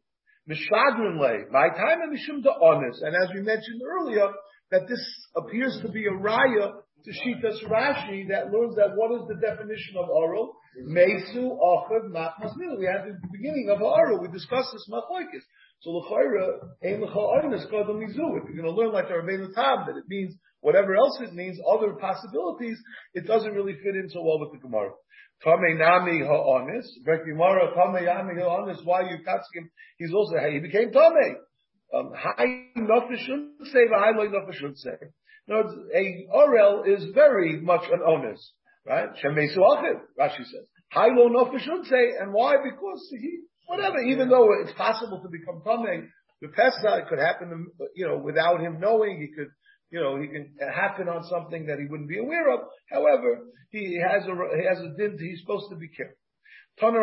[0.49, 1.43] Mishadrin lay.
[1.51, 3.01] My time and mishum to honest.
[3.01, 4.29] And as we mentioned earlier,
[4.75, 4.99] that this
[5.37, 9.95] appears to be a raya to Shitas Rashi that learns that what is the definition
[9.95, 10.51] of oral?
[10.83, 14.19] Mesu Achav Machmas We had the beginning of oral.
[14.19, 15.47] We discussed this machlokes.
[15.79, 18.35] So l'chayra, ein l'cha kadam mizu.
[18.35, 21.33] If you're going to learn like the Rabbeinu Tam, that it means whatever else it
[21.33, 22.77] means, other possibilities,
[23.13, 24.91] it doesn't really fit in so well with the Gemara.
[25.43, 26.99] Tame nami ha'onis.
[27.05, 28.81] Gemara, tame nami ha'onis.
[28.83, 29.17] Why you
[29.53, 29.69] him?
[29.99, 31.37] He's also, he became tame.
[31.95, 34.97] Um, high nofa shouldn't say, high loy nofa should say.
[35.47, 35.63] No,
[35.95, 38.51] a orel is very much an onus,
[38.85, 39.09] right?
[39.23, 40.65] Shemesu achid, Rashi says.
[40.91, 42.55] High low nofa should say, and why?
[42.63, 46.07] Because he whatever, even though it's possible to become tamei,
[46.41, 49.21] the Pesach could happen, you know, without him knowing.
[49.21, 49.49] He could,
[49.89, 52.59] you know, he can happen on something that he wouldn't be aware of.
[52.89, 55.17] However, he has a he has a din.
[55.17, 56.15] He's supposed to be careful.
[56.81, 56.95] In.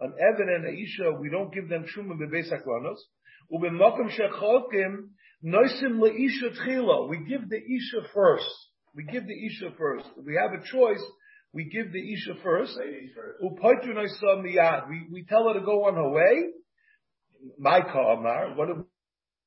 [0.00, 2.98] An Eved and Aisha, we don't give them truma beis hakranos.
[3.52, 5.10] Ubemakom shecholkim
[5.44, 7.08] noisim leisha tchila.
[7.08, 8.48] We give the isha first.
[8.94, 10.08] We give the isha first.
[10.24, 11.02] We have a choice
[11.52, 12.78] we give the Isha first.
[12.78, 13.10] We,
[15.10, 16.50] we tell her to go on her way.
[17.58, 18.54] My kamar.
[18.54, 18.68] What,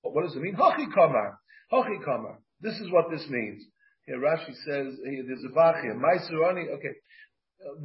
[0.01, 0.55] what does it mean?
[0.55, 1.39] Hachi kamar.
[1.71, 2.39] Hachi kamar.
[2.59, 3.63] This is what this means.
[4.05, 5.95] Here Rashi says, here, there's a vach here.
[5.95, 6.43] Maiser
[6.75, 6.95] okay.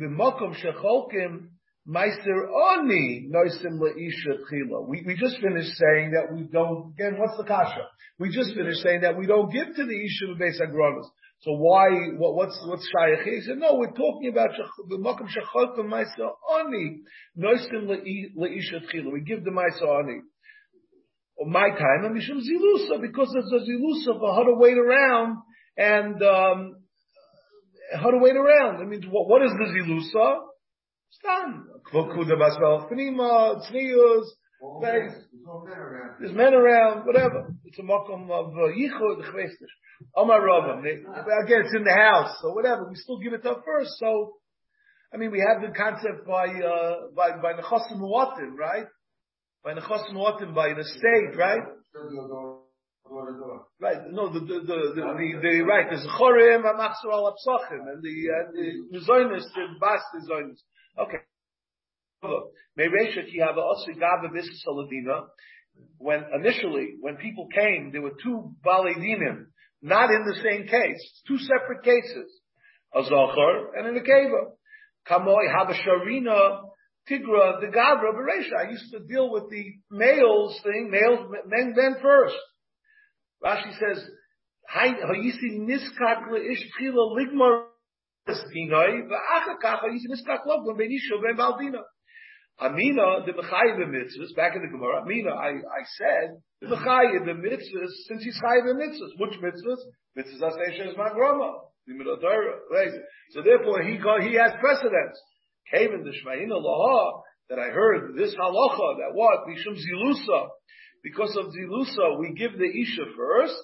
[0.01, 1.51] B'mokom shecholkim
[1.89, 4.87] meiser oni noisim leisha tchila.
[4.87, 7.87] We, we just finished saying that we don't, again, what's the kasha?
[8.19, 11.07] We just finished saying that we don't give to the Isha base agronos.
[11.43, 13.25] So why, what, what's, what's Shaykh?
[13.25, 14.51] He said, no, we're talking about
[14.89, 16.99] the Makam Shachot Maisa Ani.
[17.39, 19.13] Noistim Leisha Tchila.
[19.13, 20.21] We give the Maisa Ani.
[21.47, 25.37] My time, and Mishum Zilusa, because there's a Zilusa for how to wait around
[25.77, 26.75] and, um,
[27.95, 28.83] how to wait around.
[28.83, 30.48] I mean, what, what is the Zilusa?
[31.11, 31.65] Stan.
[31.93, 34.27] Kvokuda Basvel Pnima, Tznius,
[36.19, 37.55] there's men around, whatever.
[37.65, 39.75] It's a makom of uh, yichud chvestish.
[40.17, 40.81] Omar Rabban.
[40.81, 42.89] Again, it's in the house, so whatever.
[42.89, 43.91] We still give it up first.
[43.99, 44.35] So,
[45.15, 48.87] I mean, we have the concept by uh, by by nechasim muatim, right?
[49.63, 51.63] By nechasim muatim, by the state, right?
[53.81, 53.99] Right.
[54.11, 55.87] No, the the the the, the, the right.
[55.89, 60.59] There's chorim amachsor al apsachim, and the and the mizonis, the bas mizonis.
[61.01, 61.19] Okay.
[65.99, 69.47] When initially, when people came, there were two Baledinim,
[69.83, 72.41] not in the same case, two separate cases,
[72.95, 74.53] a Zohar and an Akeva.
[75.09, 76.63] Kamoi Habasharina
[77.09, 78.67] Tigra the Gavra Beresha.
[78.67, 82.37] I used to deal with the males thing, males, men, men first.
[83.43, 84.05] Rashi says,
[84.75, 87.68] Hayisi niskak leish tchila
[88.29, 91.83] ligmar Pinoi, v'achakach hayisi niskak lov ben benisho ben baldina.
[92.61, 97.93] Amina, the Mechayiv mitzvahs, back in the Gemara, Amina, I, I said, the Mechayiv mitzvahs,
[98.09, 99.15] since he's Chayiv mitzvahs.
[99.17, 99.79] Which mitzvahs?
[100.17, 101.61] Mitzvahs Magrama.
[101.89, 102.93] Limud Torah, right?
[103.31, 105.17] So therefore, he got, he has precedence.
[105.73, 110.49] Came in the Shmayin Laha that I heard this halacha that what Mishum Zilusa,
[111.03, 113.57] because of Zilusa we give the Isha first.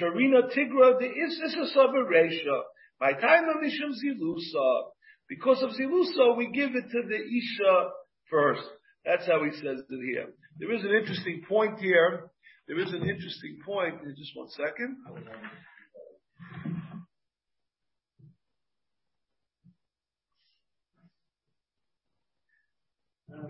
[0.00, 2.60] Sharina Tigra the Isisa Sabaresha.
[3.04, 4.84] By time of Mishum Zilusa,
[5.28, 7.90] because of Zilusa we give it to the Isha
[8.30, 8.62] first.
[9.04, 10.32] That's how he says it here.
[10.58, 12.30] There is an interesting point here.
[12.66, 13.96] There is an interesting point.
[14.16, 14.96] Just one second.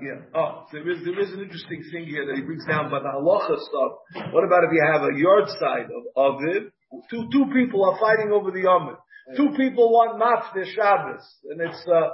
[0.02, 0.26] Yeah.
[0.34, 3.10] Oh, there is there is an interesting thing here that he brings down about the
[3.14, 4.32] halacha stuff.
[4.32, 6.72] What about if you have a yard side of, it?
[7.10, 8.96] Two two people are fighting over the yomit.
[9.36, 12.10] Two people want mafne Shabbos, and it's uh,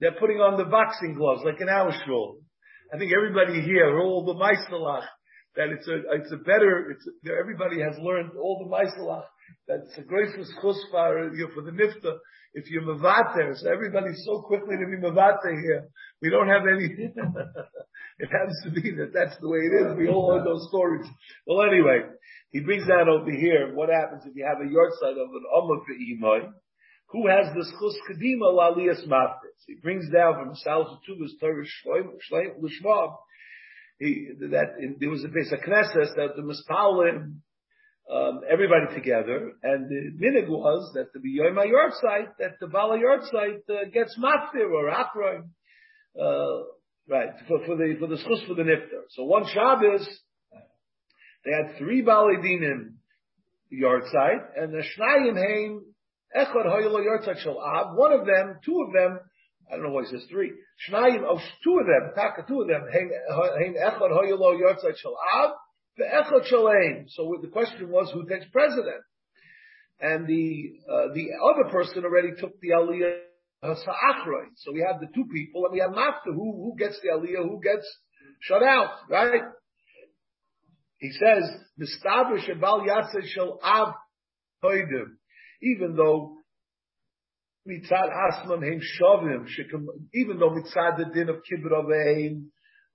[0.00, 1.90] they're putting on the boxing gloves like an our.
[1.90, 5.04] I think everybody here, all the meiselach,
[5.56, 6.90] that it's a it's a better.
[6.92, 9.24] It's a, everybody has learned all the meiselach
[9.66, 12.16] that it's a gracious chutzpah you know, for the nifta
[12.54, 15.88] if you're mavater, so everybody's so quickly to be mavater here.
[16.22, 16.84] We don't have any,
[18.18, 19.96] it happens to be that that's the way it is.
[19.96, 21.06] We all heard those stories.
[21.46, 22.08] Well, anyway,
[22.50, 23.74] he brings that over here.
[23.74, 26.52] What happens if you have a yard site of an Omer Ve'imoy?
[27.10, 29.64] Who has the schus kadima laliyas mafres?
[29.66, 33.14] He brings down from Sal Tuvas Torah Shleim Lishma.
[33.98, 37.38] He, that in, there was a base of Knesset that the Mispalim
[38.10, 42.98] um, everybody together, and the minig was that the Yom yard site, that the Bala
[42.98, 45.50] yard site uh, gets maftir or akroim,
[46.18, 46.64] uh,
[47.08, 49.02] right, for, for the, for the schus for the nifter.
[49.10, 50.08] So one Shabbos,
[51.44, 52.94] they had three Bali dinim
[53.68, 55.82] yard site, and the Shnayim Haim,
[56.34, 59.20] Echad Hoyelo yard site shall ab, one of them, two of them,
[59.70, 60.52] I don't know why he says three,
[60.88, 65.16] Shnayim, oh, two of them, Taka, two of them, Haim Echad Hoyelo yard site shall
[65.42, 65.50] ab,
[65.98, 67.04] the.
[67.08, 69.02] So the question was, who takes president?
[70.00, 73.18] And the uh, the other person already took the Aliyah.
[73.60, 77.42] So we have the two people, and we have Mafta, who who gets the Aliyah,
[77.42, 77.84] who gets
[78.40, 79.42] shut out, right?
[80.98, 81.44] He says,
[81.80, 83.94] "Mistavish Bal Yatzeh Shel Av
[84.62, 85.16] Hoidim,"
[85.62, 86.36] even though
[87.68, 89.46] mitzad asmam heim shavim,
[90.14, 92.46] even though mitzad the din of kibbut avein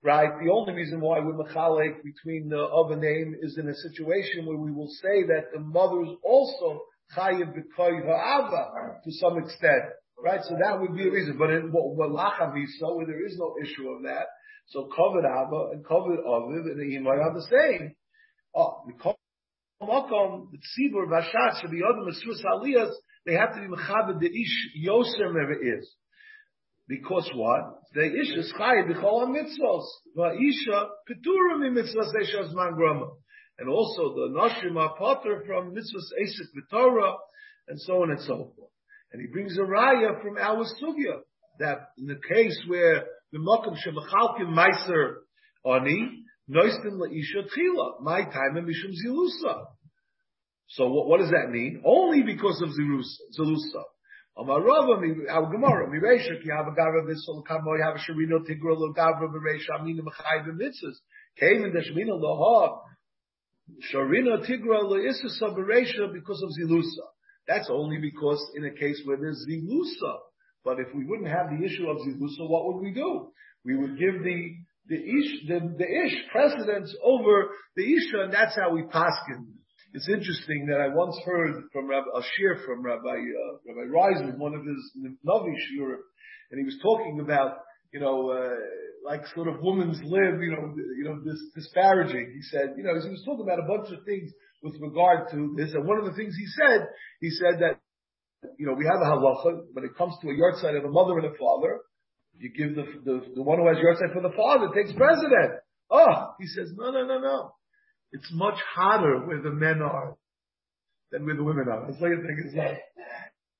[0.04, 0.28] right?
[0.38, 4.58] The only reason why we're mechalek between the other name is in a situation where
[4.58, 6.82] we will say that the mother is also
[7.16, 9.84] chayiv b'koy ha'ava to some extent,
[10.22, 10.40] right?
[10.44, 11.36] So that would be a reason.
[11.38, 14.26] But in walachavisa, where there is no issue of that,
[14.66, 17.94] so covered ava and covered aviv and the imay are the same.
[18.54, 19.14] Oh, the
[19.82, 22.92] makom, the tzibur vashat other mesuas aliyas.
[23.24, 25.90] They have to be mechabed the ish never is.
[26.86, 27.80] Because what?
[27.94, 29.84] The Isha is chayiv b'chol mitzvos.
[30.16, 33.10] Va'isha peturim mitzvos eishas man grama.
[33.58, 37.16] And also the Nashim are potter from mitzvos esik v'torah,
[37.68, 38.70] and so on and so forth.
[39.12, 41.20] And he brings a raya from our sugya,
[41.60, 45.14] that in the case where the makom shemachalkim meiser
[45.64, 49.64] ani, noistin la'isha tchila, my time and mishum zilusa.
[50.68, 51.80] So what, what does that mean?
[51.84, 53.84] Only because of zilusa.
[54.36, 54.98] Amarava,
[55.30, 58.92] our Gemara, Miresha, ki have a gavra vissel kamo, you have a sharino tigro lo
[58.92, 60.96] gavra miresha, amina mechai b'mitzvahs.
[61.38, 62.80] Came in the shemina loha,
[63.92, 67.06] sharino tigro lo issa miresha because of zilusa.
[67.46, 70.16] That's only because in a case where there's zilusa.
[70.64, 73.30] But if we wouldn't have the issue of zilusa, what would we do?
[73.64, 74.54] We would give the
[74.88, 79.53] the ish the, the ish precedence over the isha, and that's how we paskin.
[79.94, 84.52] It's interesting that I once heard from Rabbi, a from Rabbi, uh, Rabbi Reisman, one
[84.52, 84.90] of his
[85.24, 85.98] Navi shir,
[86.50, 87.58] and he was talking about,
[87.92, 88.58] you know, uh,
[89.06, 92.32] like sort of women's live, you know, you know, this disparaging.
[92.34, 94.32] He said, you know, he was talking about a bunch of things
[94.64, 96.88] with regard to this, and one of the things he said,
[97.20, 97.78] he said that,
[98.58, 100.90] you know, we have a halacha when it comes to a yard side of a
[100.90, 101.78] mother and a father,
[102.36, 105.62] you give the, the, the one who has yard side for the father takes precedent.
[105.88, 107.54] Oh, he says, no, no, no, no.
[108.14, 110.14] It's much harder where the men are
[111.10, 111.82] than where the women are.
[111.90, 112.78] That's what you think it's like.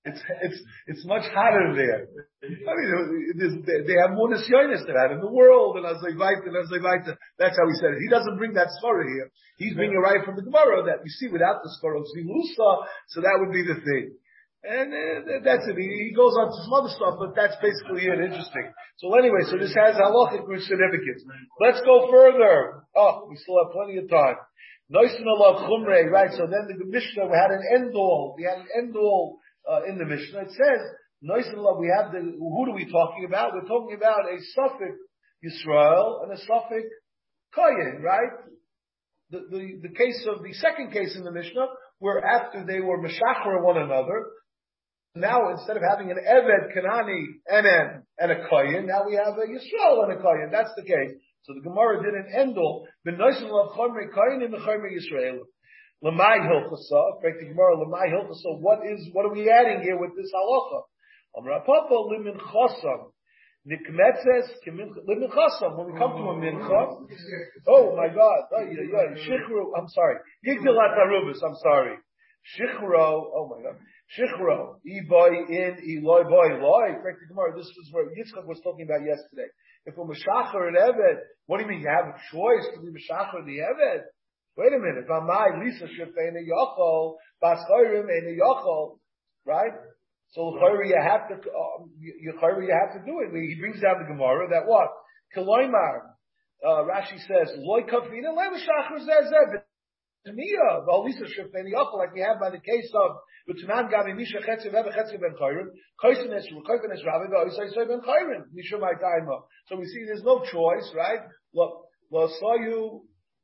[0.05, 2.07] It's, it's, it's much harder there.
[2.45, 6.13] I mean, they, they have more nisyonis than that in the world, and as they
[6.15, 7.03] write, and as they write,
[7.39, 8.05] that's how he said it.
[8.05, 9.33] He doesn't bring that story here.
[9.57, 12.71] He's bringing it right from the Gemara that we see without the story of Zilusa,
[13.17, 14.13] so that would be the thing.
[14.65, 15.77] And uh, that's it.
[15.77, 18.17] He, goes on to some other stuff, but that's basically it.
[18.17, 18.73] Interesting.
[18.97, 21.21] So anyway, so this has halachic significance.
[21.61, 22.89] Let's go further.
[22.97, 24.41] Oh, we still have plenty of time.
[24.89, 26.33] Noisin Allah chumre, right?
[26.33, 28.35] So then the Mishnah, we had an end all.
[28.39, 30.49] We had an end all uh, in the Mishnah.
[30.49, 30.81] It says,
[31.21, 33.53] Noisin Allah, we have the, who are we talking about?
[33.53, 34.97] We're talking about a suffix
[35.45, 36.89] Yisrael and a suffix
[37.57, 38.33] Kayin, right?
[39.31, 41.67] The, the, the case of the second case in the Mishnah,
[41.99, 44.25] where after they were Meshachar one another,
[45.15, 49.47] now instead of having an Eved, Kanani, a, and a Koyin, now we have a
[49.47, 50.51] Yisrael and a Koyin.
[50.51, 51.15] That's the case.
[51.43, 55.41] So the Gemara did an endel, b'noisim of Chomri Koyin and the Chomri Yisrael.
[56.03, 60.11] Lamai Hilchasa, correct the Gemara, Lamai Hilchasa, what is, what are we adding here with
[60.17, 60.83] this halacha?
[61.37, 63.13] Amra Papa limin chosam.
[63.67, 65.77] Nikmetzes limin chosam.
[65.79, 66.97] When we come to a mincha,
[67.69, 68.65] oh my God, oh,
[69.17, 71.97] Shichru, I'm sorry, Yigdalat Arubis, I'm sorry.
[72.59, 73.79] Shichro, oh my God.
[74.13, 77.01] Shichro, Iboy in, Eloy boy, Eloy.
[77.01, 77.57] Correct the Gemara.
[77.57, 79.49] This was what Yitzchak was talking about yesterday.
[79.87, 82.93] If we're Meshachar and Eved, what do you mean you have a choice to be
[82.93, 84.05] Meshachar and the Eved?
[84.57, 85.09] Wait a minute.
[85.09, 88.99] Vamai, Lisa, Shifein, Yochol, Baschayrim, and Yochol.
[89.45, 89.73] Right?
[90.31, 93.33] So L'chayra you have to, um, you have to do it.
[93.33, 94.89] He brings down the Gemara that what?
[95.37, 96.15] Kaloimar,
[96.65, 99.64] uh, Rashi says, Loy kafina, le Meshachar zeh
[100.27, 105.69] Shifeni Yochel, like we have by the case of Gami Misha Chetzi Chetzi Ben Chayrin,
[106.03, 109.43] Rabbi Soy Ben Chayrin, Misha Mai Taima.
[109.69, 111.21] So we see there's no choice, right?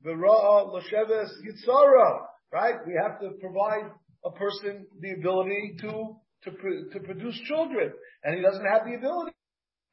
[0.03, 2.21] L'Sheves Yitzara,
[2.53, 2.77] right?
[2.87, 3.90] We have to provide
[4.25, 6.51] a person the ability to to
[6.93, 7.93] to produce children,
[8.25, 9.33] and he doesn't have the ability.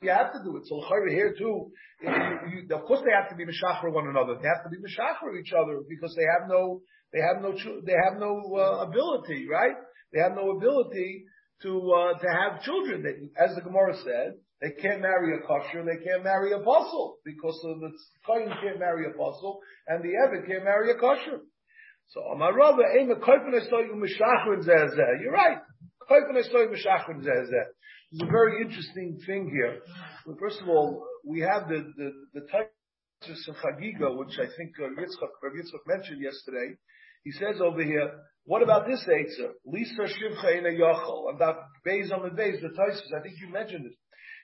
[0.02, 0.64] You have to do it.
[0.68, 2.10] So here too, you,
[2.54, 4.38] you, of course they have to be mishachar one another.
[4.38, 6.82] They have to be mishachar each other because they have no,
[7.12, 9.74] they have no, they have no uh, ability, right?
[10.14, 11.26] They have no ability
[11.64, 13.02] to uh, to have children.
[13.02, 17.18] They, as the Gemara said, they can't marry a kosher, they can't marry a pasul
[17.26, 17.90] because of the
[18.26, 21.42] kohen can't marry a pasul and the evid can't marry a kosher.
[22.10, 23.52] So Amar Rabba, aim a kohen
[25.22, 25.58] You're right.
[28.12, 29.80] There's a very interesting thing here.
[30.26, 34.72] Well, first of all, we have the the the Taisus of Chagiga, which I think
[34.80, 36.76] uh, Yitzchak, Yitzchak mentioned yesterday.
[37.24, 38.10] He says over here,
[38.46, 39.52] what about this Eitzah?
[39.66, 43.52] Lisa Shivcha in a Yachol, about Beis on the Beis, the Taisus, I think you
[43.52, 43.94] mentioned it.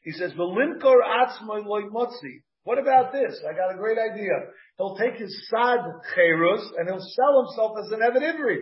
[0.03, 2.43] He says, V'limkor atzmai loy motzi.
[2.65, 3.41] What about this?
[3.49, 4.33] I got a great idea.
[4.77, 5.79] He'll take his sad
[6.13, 8.57] cherus and he'll sell himself as an Evid Ivri.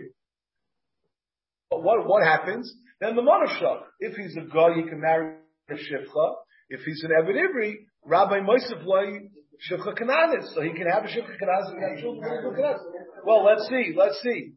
[1.72, 2.70] But what, what happens?
[3.00, 5.36] Then the Monashach, if he's a guy, he can marry
[5.70, 6.34] a Shifcha.
[6.68, 7.72] If he's an Evid Ivri,
[8.04, 9.30] Rabbi Moisef Loi
[9.70, 10.52] Shifcha Kananis.
[10.54, 12.76] So he can have a Shifcha Kananis and have children.
[13.24, 14.52] Well, let's see, let's see.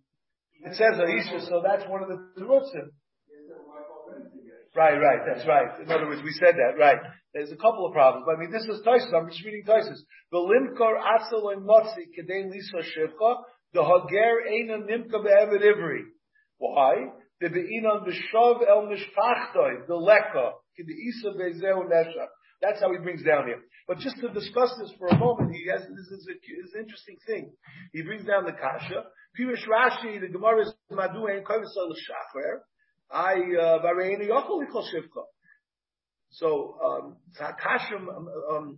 [0.66, 2.92] It says Aisha, so that's one of the Terutzim.
[4.76, 5.80] Right, right, that's right.
[5.82, 6.98] In other words, we said that, right.
[7.34, 8.26] There's a couple of problems.
[8.28, 9.14] But I mean, this is Taisus.
[9.16, 10.00] I'm just reading Taisus.
[10.34, 13.36] The asal and motzi kedei lisa shivcha,
[13.72, 16.02] the hager eina nimka be'evid ivri.
[16.58, 17.12] Why?
[17.42, 22.28] the beinon b'shov el mishpachtoi, the leka, the isa be'zeu nesha.
[22.62, 23.60] That's how he brings down here.
[23.88, 26.82] But just to discuss this for a moment, he has this is, a, is an
[26.82, 27.52] interesting thing.
[27.94, 29.04] He brings down the kasha.
[29.38, 32.64] Pirish Rashi, the Gemara is madu ein kovisol l'shacher.
[33.12, 35.24] I uh, vareini yochol ikol shivka.
[36.32, 38.78] So um, Takashim, um, um,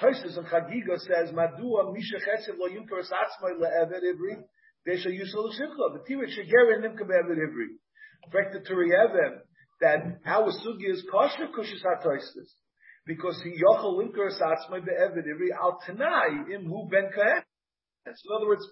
[0.00, 4.42] Toises and Chagiga says, Madua Misha Chesed lo yimker atzmai le'eved ivri,
[4.86, 5.94] Desha Yusol Shivcha.
[5.94, 7.78] The Tirit Shegerin Nimka be'eved ivri
[9.80, 12.50] that how a sugi is kosher kushis hatoistis.
[13.06, 17.42] Because he yochel linker satzmai be'evid ivri al tanai im hu ben kahen.
[18.06, 18.66] So in other words,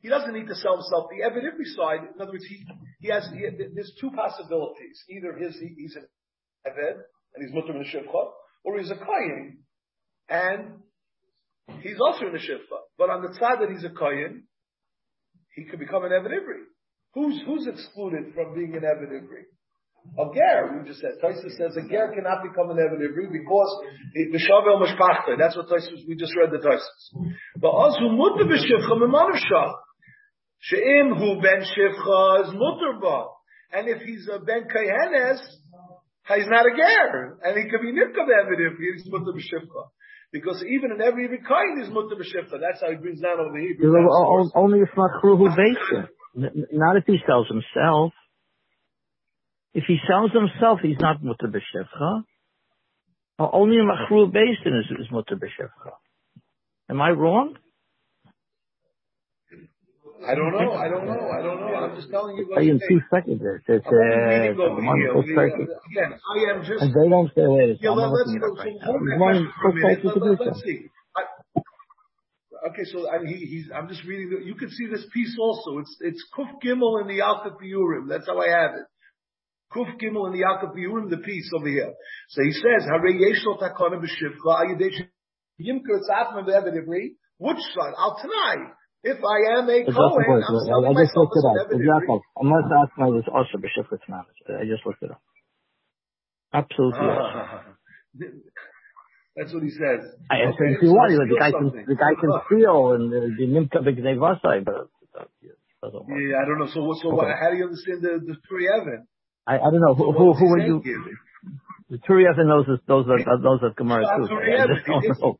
[0.00, 1.08] he doesn't need to sell himself.
[1.10, 2.64] The Evid Ivri side, in other words, he,
[3.00, 5.02] he has, he, there's two possibilities.
[5.10, 6.06] Either his, he, he's an
[6.66, 7.00] Eved,
[7.34, 8.30] and he's mutter in the Shivcha,
[8.64, 9.58] or he's a Kohen,
[10.28, 10.82] and
[11.80, 12.78] he's also in the Shivcha.
[12.98, 14.44] But on the side that he's a Kohen,
[15.56, 16.68] he could become an Evid Ivri.
[17.14, 19.48] Who's, who's excluded from being an Evan Ivri?
[20.20, 21.16] A ger, we just said.
[21.18, 23.72] Taisa says a ger cannot become an Evan Ivri because
[24.30, 25.34] Mishavel Mishpachta.
[25.40, 26.92] That's what Taisa, we just read the Taisa.
[27.56, 29.72] But also mutter b'shivcha mimanavshah.
[30.60, 33.24] She'im hu ben shivcha is mutter ba.
[33.72, 35.40] And if he's a ben kayenes,
[36.28, 37.38] he's not a ger.
[37.42, 39.88] And he could be nifka Evan Ivri, he's mutter b'shivcha.
[40.36, 42.60] Because even in every kind is mutter b'shivcha.
[42.60, 43.72] That's how he brings down over here.
[44.54, 48.12] Only if Machru who bakes not if he sells himself.
[49.72, 52.24] If he sells himself, he's not mutter b'shevcha.
[53.38, 55.92] Only a machru basin is, is mutter b'shevcha.
[56.90, 57.56] Am I wrong?
[60.24, 60.72] I don't know.
[60.72, 61.28] I don't know.
[61.28, 61.74] I don't know.
[61.74, 62.62] I'm just telling you what.
[62.62, 65.68] In two seconds, it's, it's uh, wonderful circuit.
[65.90, 66.82] Again, I am just.
[66.82, 68.54] And they don't say, wait, yeah, let, let's go.
[70.02, 70.88] So, let's see.
[72.68, 74.30] Okay, so I he, he's, I'm just reading.
[74.30, 75.78] The, you can see this piece also.
[75.78, 78.08] It's it's Kuf Gimel in the Yalkut Biurim.
[78.08, 78.86] That's how I have it.
[79.72, 81.92] Kuf Gimel in the Yalkut Biurim, the piece over here.
[82.30, 84.98] So he says, Hare Yeshlo Takona B'Shivcha Ayidesh
[85.60, 87.14] Yimker Tzatma Be'evedivri.
[87.38, 87.92] Which son?
[87.98, 88.72] Al Tanai.
[89.06, 91.70] If I am a Kohen, I'm selling I just looked it up.
[91.70, 92.18] Exactly.
[92.42, 94.02] Unless Atma was also B'Shivcha
[94.58, 95.22] I just looked it up.
[96.52, 97.06] Absolutely.
[99.36, 100.10] That's what he says.
[100.30, 103.46] I Okay, if you so the guy can the guy can steal and uh, the
[103.46, 104.16] nimka b'gnei
[104.64, 104.88] but
[105.82, 106.18] doesn't work.
[106.18, 106.66] Yeah, I don't know.
[106.72, 109.06] So, what- so what, how do you understand the the Turi Evan?
[109.46, 110.80] I, I don't know who So who, what's who are you?
[110.82, 110.98] here?
[111.90, 114.26] The Turiev knows this, those are those are Gemara too.
[114.34, 115.38] Turi Evan, just don't it is- know.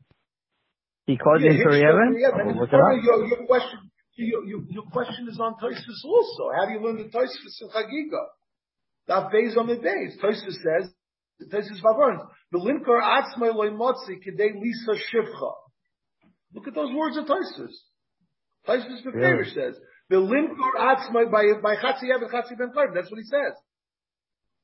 [1.07, 1.87] He called Yeah, him Hitchcock, Turiev.
[1.87, 2.49] Evan.
[2.51, 3.03] And Look it further, up.
[3.03, 3.79] your, your question,
[4.19, 6.43] your, your, your question is on Toisus also.
[6.59, 8.23] How do you learn the Toisus in Chagiga?
[9.07, 10.19] That base on the base.
[10.21, 10.91] Toisus says,
[11.47, 15.51] Toisus Vavarns, the limkar atzmai loy motzi kidei lisa shivcha.
[16.53, 17.71] Look at those words of Toisus.
[18.67, 19.75] Toisus Beferish says,
[20.09, 22.93] the limkar atzmai by, by Chatzi Evan Chatzi Ben Karv.
[22.93, 23.55] That's what he says.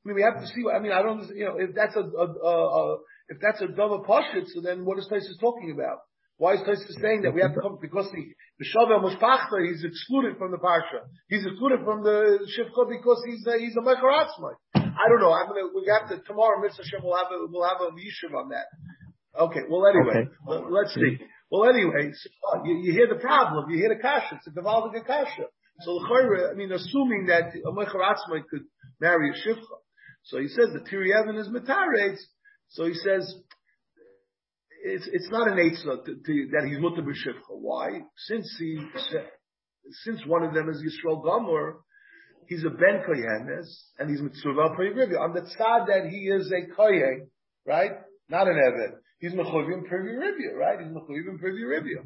[0.04, 0.62] I mean, we have to see.
[0.62, 1.26] what- I mean, I don't.
[1.34, 2.96] You know, if that's a, a, a, a
[3.30, 6.00] if that's a double pashit, so then what is Tosis talking about?
[6.36, 8.22] Why is Tosis saying that we have to come because the
[8.58, 11.06] the shavel mushpachta he's excluded from the parsha.
[11.28, 14.54] He's excluded from the shivcha because he's a, he's a mechar atzmai.
[14.74, 15.32] I don't know.
[15.32, 15.70] I'm gonna.
[15.74, 16.60] We have to tomorrow.
[16.60, 18.66] Mitzvah Shem will have a we'll have a yishuv on that.
[19.38, 19.62] Okay.
[19.68, 20.30] Well, anyway, Okay.
[20.46, 21.18] let- let's see.
[21.50, 23.70] Well, anyway, so, uh, you, you hear the problem.
[23.70, 24.36] You hear the kasha.
[24.36, 25.46] It's a devalving kasha.
[25.82, 28.62] So the I mean, assuming that a mechar atzmai could
[29.00, 29.78] marry a shivcha.
[30.24, 32.18] So he says the Tiri Evan is metaretz.
[32.68, 33.34] So he says
[34.84, 37.48] it's it's not an to, that he's mutter b'shivcha.
[37.48, 38.02] Why?
[38.16, 38.78] Since he
[40.04, 41.76] since one of them is Yisrael Gomor,
[42.48, 43.66] he's a ben koyenes
[43.98, 45.20] and he's mitzvah perivrivia.
[45.20, 47.28] On the tzad that he is a koyen,
[47.66, 47.92] right?
[48.28, 48.92] Not an eved.
[49.20, 50.78] He's mechuvim perivrivia, right?
[50.80, 52.04] He's mechuvim perivrivia.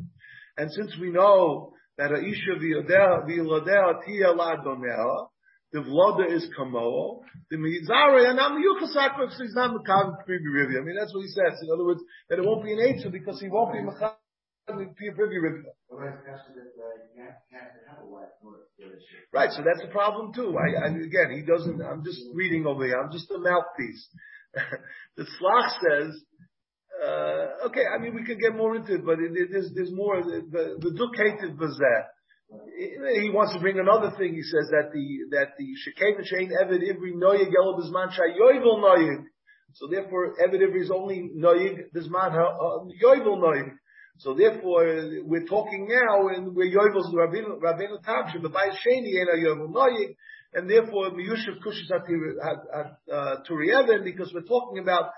[0.56, 5.26] And since we know that a isha v'yodea v'yodea tia la donea,
[5.72, 10.80] the vloda is kamo, the mizare and I'm yuchasak if he's not mekav perivrivia.
[10.80, 11.60] I mean that's what he says.
[11.62, 14.14] In other words, that it won't be an eitzah because he won't be mekav
[14.70, 15.64] perivrivia.
[15.88, 18.64] Well, that's that's that, uh, you have, you have to have a wife in order
[18.64, 19.28] to do this shit.
[19.32, 20.56] Right, so that's a problem too.
[20.56, 24.08] I, I, again, he doesn't, I'm just reading over here, I'm just a mouthpiece.
[25.16, 26.22] the Slach says,
[27.04, 29.92] uh, okay, I mean, we can get more into it, but it, it, there's, there's
[29.92, 31.58] more, the, the, the ducated.
[32.48, 34.32] He wants to bring another thing.
[34.32, 39.24] He says that the that the shekhem shein eved ivri noyig el bizman shayoyvel noyig.
[39.74, 42.32] So therefore, eved ivri is only noyig bizman
[43.04, 43.72] yoyvel noyig.
[44.18, 44.84] So therefore,
[45.24, 50.16] we're talking now, and we're yoyvels rabbeinu rabbeinu tamshim the bayis sheni ena yoyvel noyig,
[50.54, 52.02] and therefore miyushav kushis at
[53.12, 55.10] uh, turieven because we're talking about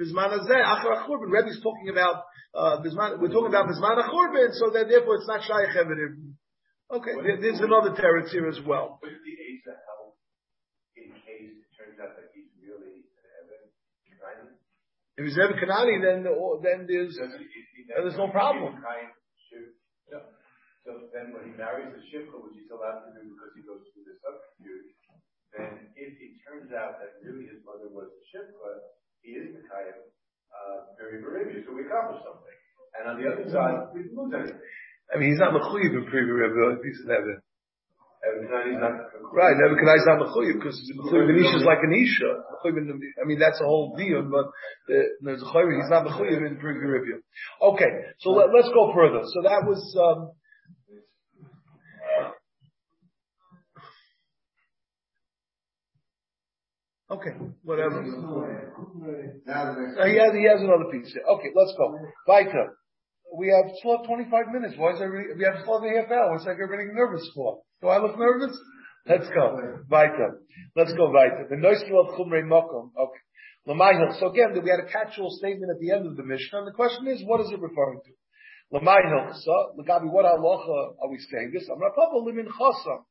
[0.00, 1.30] bizman azeh achar achurban.
[1.30, 2.24] Rebbe's talking about
[2.54, 3.20] uh, bizman.
[3.20, 6.29] We're talking about bizman achurban, so that therefore it's not shaykh eved ivri.
[6.90, 8.98] Okay, there, there's another teretz here as well.
[8.98, 10.18] Would the Asa help
[10.98, 13.62] in case it turns out that he's really an Evan?
[14.18, 14.42] Right?
[15.14, 18.82] If he's never Kanani, then then there's there's no problem.
[18.82, 19.78] kind of shift?
[20.82, 23.86] So then when he marries the shifra, which he's allowed to do because he goes
[23.94, 24.90] through the subterfuge,
[25.54, 28.90] then if it turns out that really his mother was the shifra,
[29.22, 29.94] he is the kind
[30.50, 32.58] uh, very Barabia, so we accomplished something.
[32.98, 34.58] And on the other side, we didn't lose anything.
[35.12, 36.78] I mean, he's not mechuyev in previous rebbe.
[36.84, 37.42] He's never
[38.20, 38.92] Every time he's not.
[39.32, 39.56] right.
[39.56, 42.30] Nebuchadnezzar is not mechuyev because mechuyev in isha is like an isha.
[42.52, 44.22] Mechuyev in the- I mean, that's a whole deal.
[44.28, 44.46] But
[44.92, 45.80] uh, there's a chayyim.
[45.80, 47.18] He's not mechuyev in previous rebbe.
[47.62, 47.90] Okay,
[48.20, 49.22] so let, let's go further.
[49.24, 49.80] So that was.
[49.98, 50.32] Um,
[57.10, 57.30] Okay,
[57.64, 58.02] whatever.
[59.44, 59.98] Now the next.
[59.98, 61.12] Uh, he has he has another piece.
[61.16, 61.98] Okay, let's go.
[62.28, 62.76] Weiter.
[63.36, 64.74] We have still have 25 minutes.
[64.76, 66.38] Why is everybody, we have still a half hour.
[66.38, 67.62] Like everybody nervous for.
[67.80, 68.56] Do I look nervous?
[69.06, 69.56] Let's go.
[69.88, 70.40] Weiter.
[70.76, 71.46] Let's go weiter.
[71.48, 72.90] The noisel of chumrei mokom.
[72.98, 73.22] Okay.
[73.66, 74.16] L'mayhil.
[74.18, 76.72] So again, we had a catch-all statement at the end of the Mishnah, and the
[76.72, 78.12] question is, what is it referring to?
[78.72, 79.34] L'mayhil.
[79.34, 81.68] So, Lagabi, what halacha are we saying this?
[81.70, 83.04] I'm not limin chasam.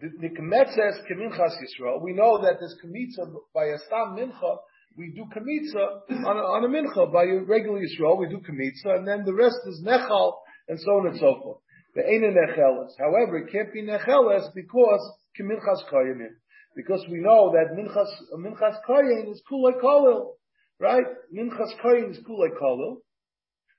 [0.00, 2.02] Kemetzes keminchas Yisrael.
[2.02, 4.56] We know that there's kemitza by a stam mincha.
[4.98, 8.18] We do kemitza on a, on a mincha by a regular Yisrael.
[8.18, 10.32] We do kemitza, and then the rest is nechal
[10.66, 11.58] and so on and so forth.
[11.94, 12.98] The ain't necheles.
[12.98, 15.00] However, it can't be necheles because
[15.38, 16.34] keminchas kayanim.
[16.74, 18.10] Because we know that minchas
[18.42, 20.32] minchas kayin is kulay kolil,
[20.80, 21.06] right?
[21.32, 22.96] Minchas kayin is kulay kolil.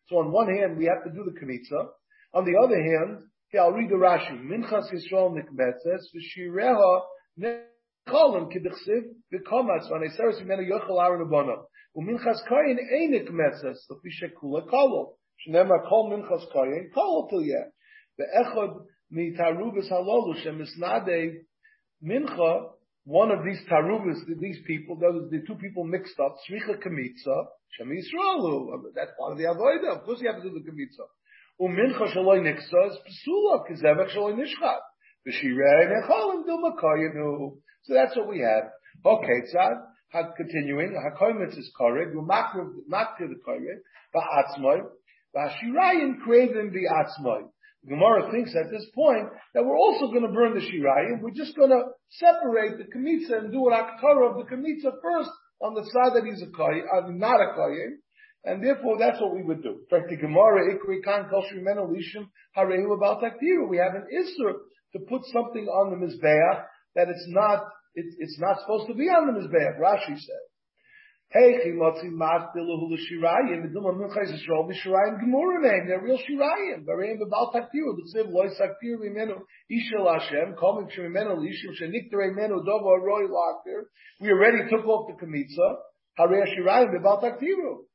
[0.07, 1.89] So on one hand, we have to do the kemitza.
[2.33, 4.39] On the other hand, okay, I'll read the Rashi.
[4.41, 7.01] Minchas Yisrael nikmetzes v'shireha
[10.41, 11.55] v'mena yochel aron abona.
[11.95, 15.17] U'minchas kayin ein nikmetzes l'fi shekula kolol.
[15.45, 17.71] Shneimar kol minchas kayin kolol tilyeh.
[18.19, 18.85] Ve'echod
[19.89, 20.33] halolu
[22.03, 22.71] mincha
[23.05, 27.47] one of these tarubas, these people, those the two people mixed up, Shricha Kamitza,
[29.17, 29.97] part of the Avodah.
[29.97, 31.07] Of course you have to do the Kamitza.
[31.59, 32.41] Umincha Shaloi
[34.13, 34.81] Shaloi Nishchat.
[35.27, 37.57] V'shirei Dil Makayinu.
[37.83, 38.71] So that's what we have.
[39.05, 39.89] Okay, Tzad.
[40.11, 42.65] Continuing, hakoimitz is koreg, umakir
[43.29, 43.77] the koreg,
[44.15, 44.79] ba'atzmoy,
[45.35, 47.47] ba'shirayim craving ba'atzmoy.
[47.87, 51.21] Gemara thinks at this point that we're also going to burn the shirayim.
[51.21, 55.29] We're just going to separate the kamitza and do an akara of the kamitza first
[55.61, 58.01] on the side that he's a koyin, uh, not a koyin,
[58.43, 59.79] and therefore that's what we would do.
[59.79, 62.27] In fact, the Gemara ikri kan kol shrimenu lishim
[62.57, 63.69] harehu about takdiru.
[63.69, 64.53] We have an isur
[64.93, 66.63] to put something on the mizbeach
[66.99, 67.63] that it's not
[67.95, 69.79] it, it's not supposed to be on the mizbeach.
[69.79, 70.45] Rashi said.
[71.31, 74.67] Hey, chimotzi matbilahu l'shirayim, v'duma minchais yisrael.
[75.87, 76.85] They're real shirayim.
[78.33, 79.35] Loy saktir v'imenu
[79.71, 81.13] ishel Hashem, l'ishim
[83.05, 83.23] roy.
[84.19, 85.67] We already took off the kamitza.
[86.19, 87.85] Harei shirayim b'bal taktiru.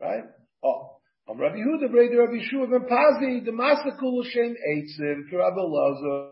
[0.00, 0.24] Right?
[0.64, 0.88] Oh.
[1.28, 6.31] I'm Rabbi Huda, Breder Rabbi Shua ben Pazi, the Masakul L'Shem Eitzim, Rabbi Lazar.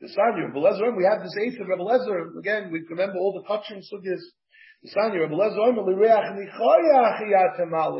[0.00, 3.42] The Sanya, Rabbi Lezer, we have this Eitzim, Rabbi Lezer, again, we remember all the
[3.48, 4.22] touching sugyas.
[4.84, 5.74] The Sanya, Rabbi Lezer.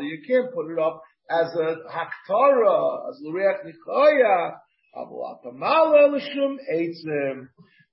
[0.01, 4.53] You can't put it up as a Haktara, as L'Reach Nichoyach.
[4.95, 7.49] Aval Atamala L'Shem Eitzim.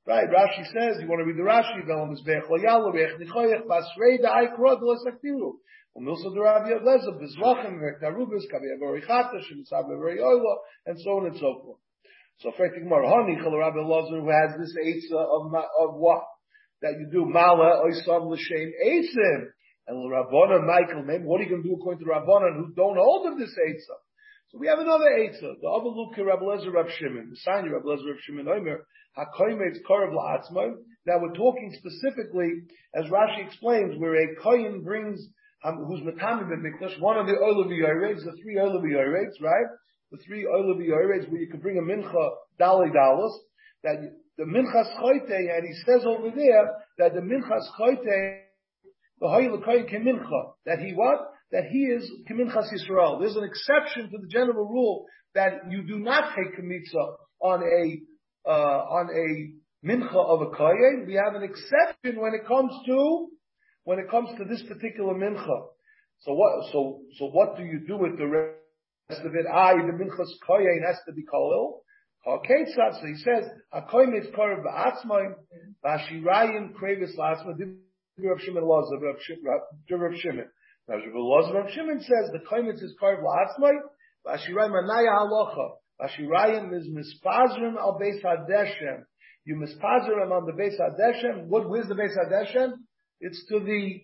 [0.07, 4.21] Right, Rashi says, you want to read the Rashi, Velam Mizbech Loyal, L'Reach Nichoyach, Basrei
[4.23, 5.59] Da'ai L'Esaktiru.
[5.99, 11.61] Umilsa the Rabbi Lezer, Bizlachim, Vektarubis, Kavi Chata, Shemitzab Oilo, and so on and so
[11.65, 11.81] forth.
[12.39, 16.23] So, Frek Gemara, Hani Chal Rabbi Lezer, who has this eitzah of, of what?
[16.83, 19.47] That you do Mala, Oisam L'Shem Eitzim.
[19.89, 22.99] And Rabbanan, Michael, maybe what are you going to do according to Rabbanan who don't
[22.99, 24.01] hold of this eitzah?
[24.51, 25.61] So we have another eitzah.
[25.61, 27.31] The look Rabbi Lezer, Rabbi Shimon.
[27.31, 30.75] The sign Rabbi Lezer, Rabbi Shimon, Omer, HaKoymetz Korav La'atzmai.
[31.07, 32.53] Now we're talking specifically,
[32.95, 35.27] as Rashi explains, where a kohen brings
[35.65, 39.67] um, who's Matami ben Mikdash, one of the Olav Yoregs, the three Olav Yoregs, right?
[40.11, 42.31] The three Olav Yoregs where you can bring a Mincha
[42.61, 43.33] Dali Dalas,
[43.83, 43.97] that
[44.37, 48.41] the Minchas Choite, and he says over there that the Minchas Choite,
[49.21, 51.19] the Hoyle Kohen Kemincha, that he what?
[51.53, 53.21] That he is Keminchas Yisrael.
[53.21, 58.49] There's an exception to the general rule that you do not take Kemitza on a,
[58.49, 61.05] uh, on a Mincha of a Kohen.
[61.07, 63.29] We have an exception when it comes to
[63.87, 65.59] when it comes to this particular mincha.
[66.19, 68.66] So what, so, so what do you do with the rest
[69.11, 69.47] of it?
[69.53, 71.81] Ah, the minchas koyin has to be kolil.
[72.27, 75.35] Okay, so he says, hakoyin is korev ba'atzmoim,
[75.85, 77.79] ba'ashirayim krevis la'atzmoim,
[78.19, 80.47] Rav Shimon Lozav, Rav Shimon.
[80.89, 83.79] Rav Lozav, Rav Shimon says, the koyin is korev la'atzmoim,
[84.27, 89.05] ba'ashirayim anaya halacha, ba'ashirayim is mispazrim al beis hadeshem.
[89.45, 91.47] You mispazrim on the beis hadeshem.
[91.47, 92.73] What, where's the beis hadeshem?
[93.21, 94.01] It's to the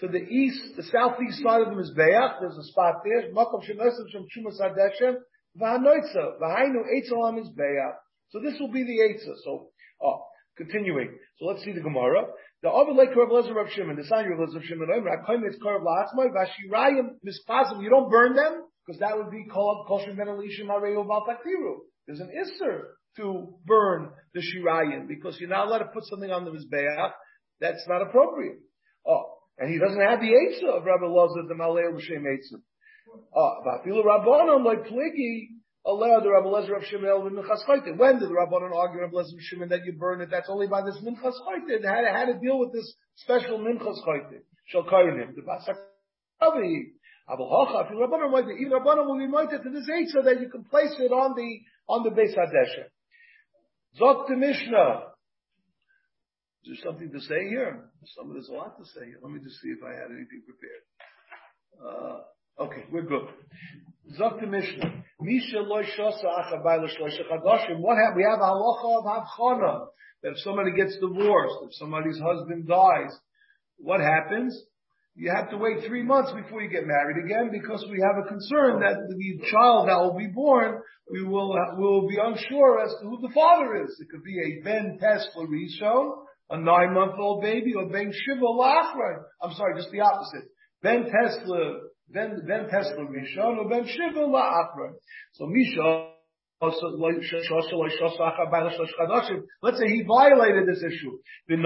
[0.00, 2.40] to the east, the southeast side of the Mizbeach.
[2.40, 3.32] There's a spot there.
[3.32, 5.16] Makom shemesav shem shumas hadeshem
[5.60, 7.94] v'hanoitza v'hainu eitzel on Mizbeach.
[8.30, 9.34] So this will be the eitza.
[9.44, 9.70] So,
[10.02, 10.24] oh,
[10.56, 11.18] continuing.
[11.38, 12.26] So let's see the Gemara.
[12.62, 15.82] The other like Rav Lezer Rav Shimon, the sign of Rav Shimon, Rav it's Karav
[15.82, 17.82] La'atzmai v'ashirayim mispazim.
[17.82, 21.22] You don't burn them because that would be called kol shem ben elishim harei uval.
[22.06, 22.80] There's an isser
[23.16, 27.10] to burn the shirayim because you're not allowed to put something on the Mizbeach
[27.60, 28.58] that's not appropriate.
[29.06, 32.62] Oh, and he doesn't have the Eitzah of Rabbi Lazar, the Malay L'Shem Eitzah.
[33.34, 35.48] Oh, Vafilu Rabbanon, like Pligi,
[35.84, 37.96] allowed the Rabbi Lazar of Shimon with Minchas Chayte.
[37.96, 40.30] When did the Rabbanon argue Rabbi Lazar of Shimon that you burn it?
[40.30, 41.84] That's only by this Minchas Chayte.
[41.84, 44.42] How to, to deal with this special Minchas Chayte.
[44.66, 45.34] Shall him.
[45.34, 45.76] The Basak
[46.40, 46.92] Avi.
[47.30, 50.48] Abel Hacha, if Rabbanon might even Rabbanon will be mighty to this Eitzah that you
[50.48, 51.60] can place it on the,
[51.92, 52.88] on the Beis Hadesha.
[54.00, 55.02] Zok the Mishnah.
[56.64, 57.90] Is there something to say here?
[58.16, 59.18] Some, there's a lot to say here.
[59.22, 60.82] Let me just see if I had anything prepared.
[61.78, 63.28] Uh, okay, we're good.
[64.18, 65.04] Zok the Mishnah.
[65.20, 67.78] Misha loy shosa achabai l'shloisha chadashim.
[67.78, 69.86] What have, we have halacha of havchana.
[70.22, 73.14] That if somebody gets divorced, if somebody's husband dies,
[73.76, 74.60] what happens?
[75.14, 78.28] You have to wait three months before you get married again because we have a
[78.28, 80.80] concern that the child that will be born,
[81.10, 83.98] we will, we will be unsure as to who the father is.
[84.00, 88.40] It could be a Ben Tesla Rishon, a nine month old baby, or Ben Shiva
[88.40, 89.24] Lachra.
[89.42, 90.48] I'm sorry, just the opposite.
[90.82, 94.94] Ben Tesla, Ben, Ben Tesla Rishon, or Ben Shiva Lachra.
[95.34, 96.12] So Misha,
[96.60, 96.80] Let's
[99.78, 101.18] say he violated this issue.
[101.46, 101.56] The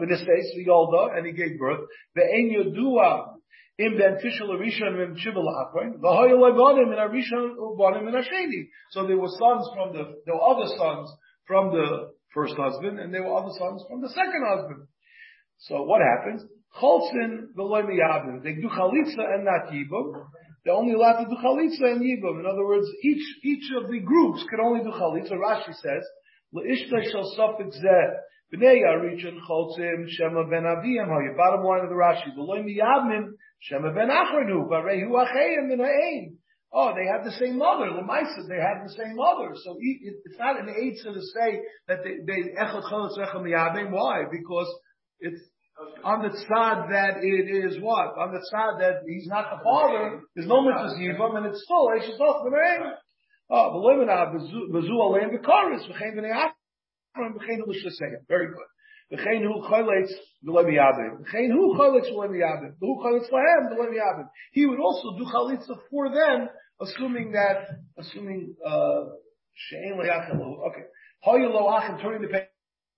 [0.00, 1.86] with his face, the Yolda, and he gave birth.
[2.16, 3.34] The Ein Yodua,
[3.78, 8.22] im ben tishel rishon im chivel akroin, v'hoy levonim in a rishon ubonim in a
[8.22, 8.68] sheni.
[8.90, 11.12] So there were sons from the, there were other sons
[11.46, 14.86] from the first husband, and there were other sons from the second husband.
[15.58, 16.42] So what happens?
[16.80, 18.42] Cholzin v'loy miyavim.
[18.42, 20.26] They do chalitza and not yibum.
[20.64, 22.40] They're only allowed to do chalitza and yibum.
[22.40, 25.32] In other words, each, each of the groups can only do chalitza.
[25.32, 26.04] Rashi says,
[26.52, 28.08] L'ishta shel sofik zeh
[28.52, 31.34] Bnei Arichin Cholzim Shema ben Aviyam Hoya.
[31.36, 32.34] Bottom line of the Rashi.
[32.36, 34.68] V'loy miyavnim Shema ben Achrenu.
[34.68, 36.38] Varehu Achayim min ha'ein.
[36.76, 37.86] Oh, they have the same mother.
[37.86, 39.54] The Lemaisa, they have the same mother.
[39.62, 43.92] So it's not an answer to say that they, they echot cholotz rechem miyavim.
[43.92, 44.24] Why?
[44.28, 44.66] Because
[45.20, 45.40] it's
[46.02, 48.18] on the side that it is what?
[48.18, 51.86] On the side that he's not the father, there's no mitzvah yivam, and it's still
[51.94, 52.94] Eishes Oth B'nei
[53.50, 58.26] Oh, V'lemina v'zu aleim v'karis, v'chein b'nei Achron, v'chein l'shaseyim.
[58.26, 59.18] Very good.
[59.18, 60.10] V'chein hu choletz
[60.44, 61.22] v'lem yabim.
[61.22, 62.72] V'chein hu choletz v'lem yabim.
[62.82, 64.28] V'hu choletz lahem v'lem yabim.
[64.52, 66.48] He would also do chalitza for them
[66.80, 69.04] assuming that, assuming, uh,
[69.54, 70.84] she'en okay.
[71.26, 72.48] Achim, turning the page.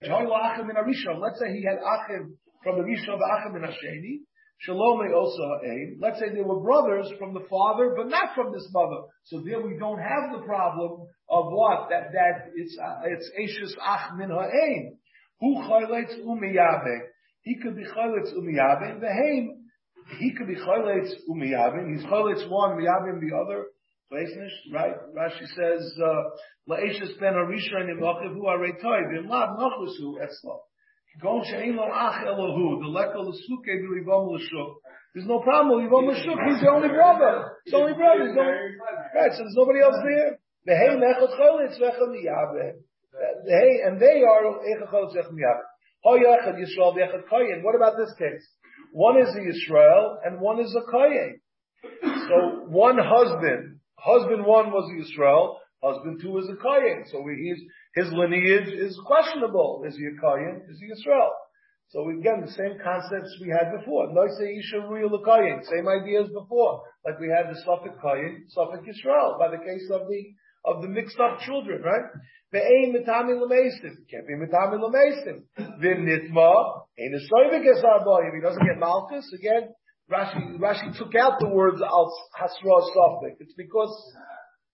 [0.02, 1.20] Achim in Arishon.
[1.20, 4.20] Let's say he had achim from the Rishon v'achim in Hasheni.
[4.58, 5.98] Shalom also aim.
[6.00, 9.02] Let's say they were brothers from the father, but not from this mother.
[9.24, 13.76] So there we don't have the problem of what that that it's uh, it's Ashes
[13.80, 14.30] ach min.
[15.40, 16.98] Who chayletz umiyabe?
[17.42, 18.98] He could be chayletz umiyabe.
[18.98, 19.55] The haim
[20.18, 21.94] he could be choletz umiyavin.
[21.94, 23.66] He's choletz one, miyavin the other.
[24.08, 24.94] Right?
[25.16, 30.60] Rashi says, uh, La'eshes ben Arishon imachiv hu aretoy, v'imlad nochusu etzlo.
[31.20, 34.74] Gon she'en lo ach elohu, the lekel l'suke v'livom l'shuk.
[35.12, 37.58] There's no problem with l'shuk, he's the only brother.
[37.64, 38.26] He's the only brother.
[38.26, 38.76] He's the only,
[39.14, 40.38] right, so there's nobody else there.
[40.66, 42.82] The hey mechot choletz v'echel miyavin.
[43.12, 45.66] The hey, and they are echel choletz v'echel miyavin.
[46.04, 47.64] Ho yachad Yisrael v'echad koyin.
[47.64, 48.46] What about this case?
[48.92, 51.40] One is a Yisrael and one is a Kayin.
[52.28, 57.04] So one husband, husband one was a Yisrael, husband two is a Kayin.
[57.10, 57.58] So he's,
[57.94, 59.84] his lineage is questionable.
[59.86, 60.68] Is he a Kayin?
[60.70, 61.30] Is he Yisrael?
[61.90, 64.12] So again, the same concepts we had before.
[64.12, 65.64] Noise Isha Real Kayin.
[65.64, 66.82] Same ideas before.
[67.04, 70.24] Like we had the sofik Kayin, sofik Yisrael, by the case of the,
[70.66, 72.04] of the mixed up children, right?
[72.52, 73.94] Ve'ein mitami l'meistim.
[74.10, 75.46] Can't be mitami l'meistim.
[75.80, 79.70] V'nitma, ain't a soivik es If he doesn't get malchus, again,
[80.10, 83.36] Rashi, Rashi took out the words al hasra sofik.
[83.40, 83.90] It's because,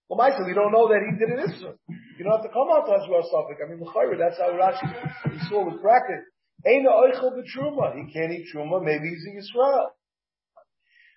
[0.08, 1.72] well, Michael, we don't know that he did it Isra.
[2.18, 3.56] You don't have to come out to hasra sofik.
[3.64, 6.24] I mean, l'chayra, that's how Rashi, we saw with bracket.
[6.64, 7.94] A oichel b'truma.
[7.96, 9.88] He can't eat truma, maybe he's in Yisrael.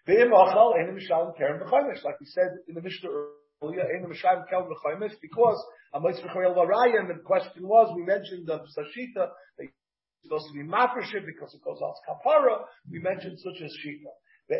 [0.07, 2.03] Ve'im achal, ain't a mishalim keren b'chaymish.
[2.03, 3.09] Like we said in the Mishnah
[5.21, 6.03] because and
[7.09, 9.71] the question was, we mentioned the Sashita, it's
[10.23, 14.11] supposed to be Mafreship because it goes out Kapara, we mentioned such as Shita.
[14.49, 14.57] The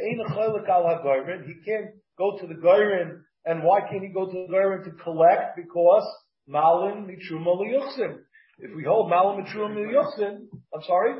[1.45, 4.91] He can't go to the Goyrin, and why can't he go to the Goyrin to
[5.03, 5.57] collect?
[5.57, 6.07] Because
[6.47, 8.17] Malin Mitruma Liyuchsim.
[8.59, 11.15] If we hold Malin Mitruma Liyuchsim, I'm sorry?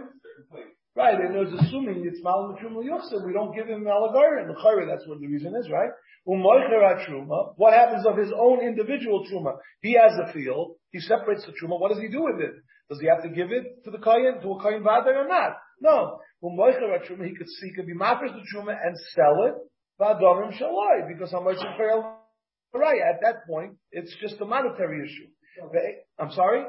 [0.96, 4.48] Right, and it was assuming it's Malin Mitruma Liyuchsim, we don't give him Malagarin.
[4.48, 5.90] The Chayra, that's what the reason is, right?
[6.24, 9.58] What happens of his own individual truma?
[9.82, 10.78] He has a field.
[10.92, 11.78] He separates the truma.
[11.80, 12.54] What does he do with it?
[12.90, 15.58] Does he have to give it to the kayan, to a kayan vader or not?
[15.82, 16.20] No.
[16.42, 19.56] Truma, he could see, he could be mafresh the truma and sell it.
[20.00, 21.58] Vadomim shaloi, because how much
[22.74, 25.28] right at that point, it's just a monetary issue.
[26.18, 26.64] I'm sorry.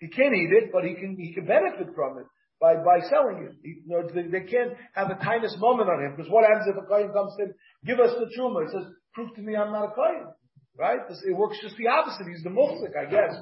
[0.00, 2.26] He can't eat it, but he can he can benefit from it
[2.60, 3.54] by, by selling it.
[3.62, 6.76] You know, they, they can't have a tiniest moment on him, because what happens if
[6.76, 7.52] a kohen comes to
[7.84, 10.32] give us the truma, he says, prove to me I'm not a kohen.
[10.76, 11.06] Right?
[11.08, 12.26] This, it works just the opposite.
[12.26, 13.38] He's the muhsik, I guess.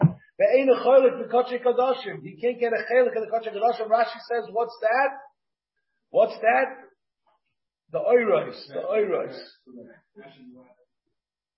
[2.22, 3.88] He can't get a chelik in the kadashim.
[3.88, 5.10] Rashi says, what's that?
[6.10, 6.76] What's that?
[7.90, 9.38] The oiros, the oiros.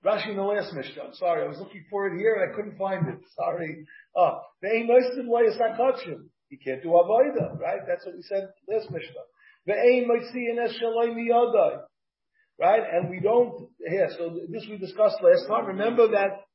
[0.05, 1.15] Rashi in the last Mishnah.
[1.15, 3.19] Sorry, I was looking for it here and I couldn't find it.
[3.37, 3.87] Sorry.
[4.17, 6.31] Ah, the ain't nice to way not.
[6.49, 7.81] He can't do avoida, right?
[7.87, 9.27] That's what we said last Mishnah.
[9.69, 11.83] Ve'ein moitziin es shaloi miyadai.
[12.61, 12.83] Right?
[12.93, 15.67] And we don't, here, so this we discussed last time.
[15.67, 16.47] Remember that,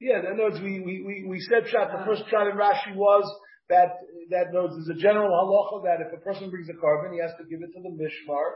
[0.00, 3.24] yeah, in other words, we, we, we, said shot, the first shot in Rashi was
[3.68, 3.98] that,
[4.30, 7.32] that knows there's a general halacha that if a person brings a korban, he has
[7.38, 8.54] to give it to the mishmar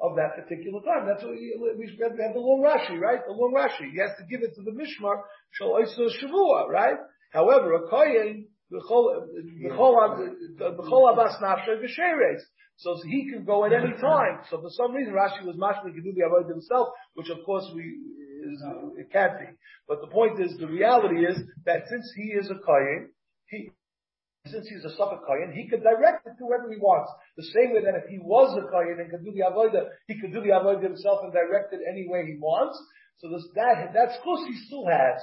[0.00, 1.06] of that particular time.
[1.06, 3.20] That's what we, we have the long Rashi, right?
[3.26, 3.90] The long Rashi.
[3.90, 5.22] He has to give it to the mishmar,
[5.52, 6.98] shal shavua, right?
[7.32, 8.46] However, a kohen,
[12.76, 14.40] so he can go at any time.
[14.48, 17.68] So for some reason Rashi was mashma can do the avoid himself, which of course
[17.74, 18.62] we is,
[18.96, 19.46] it can't be.
[19.88, 23.10] But the point is, the reality is that since he is a kohen,
[23.48, 23.72] he
[24.46, 27.12] since he's a sofik Kohen, he could direct it to wherever he wants.
[27.36, 30.18] The same way that if he was a Kohen and could do the Avodah, he
[30.18, 32.80] could do the Avodah himself and direct it any way he wants.
[33.18, 35.20] So this, that, that's close he still has.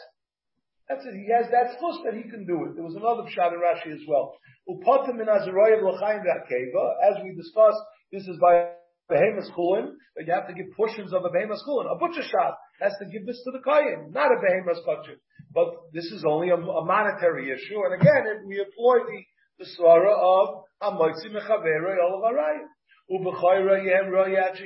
[0.89, 1.19] That's it.
[1.19, 2.75] He has that schus that he can do it.
[2.75, 4.39] There was another pshat in Rashi as well.
[4.67, 5.07] In As
[7.23, 8.69] we discussed, this is by
[9.09, 11.91] behemoth chulin, that you have to give portions of a behemoth chulin.
[11.91, 15.17] A butcher shop has to give this to the kohen, not a behemoth kutcher.
[15.53, 17.83] but this is only a, a monetary issue.
[17.83, 19.25] And again, it, we employ the,
[19.59, 21.95] the svara of Hamoitzi Mechavera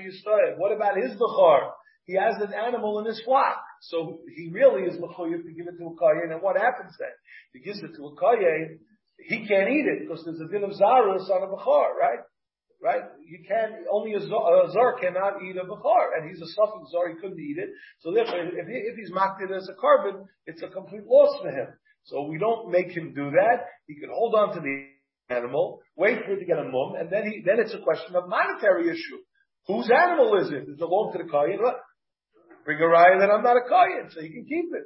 [0.01, 0.57] Yisrael.
[0.57, 1.71] What about his Bechar?
[2.05, 3.57] He has an animal in his flock.
[3.81, 6.31] So he really is Mechoyev to give it to a Kayin.
[6.31, 7.13] And what happens then?
[7.53, 8.79] He gives it to a Kayin,
[9.17, 12.19] he can't eat it because there's a din of Zarus on a Bechar, right?
[12.81, 13.03] right?
[13.25, 17.15] You can't, only a zar, cannot eat a bechar, and he's a suffix zar, he
[17.21, 17.69] couldn't eat it.
[17.99, 21.39] So therefore, if, he, if he's mocked it as a korban, it's a complete loss
[21.41, 21.67] for him.
[22.05, 23.65] So we don't make him do that.
[23.85, 24.87] He can hold on to the
[25.29, 28.15] animal, wait for it to get a mum, and then he then it's a question
[28.15, 29.21] of monetary issue.
[29.67, 30.67] Whose animal is it?
[30.67, 31.59] It belong to the kohen?
[32.65, 34.85] Bring a raya that I'm not a kohen, so you can keep it.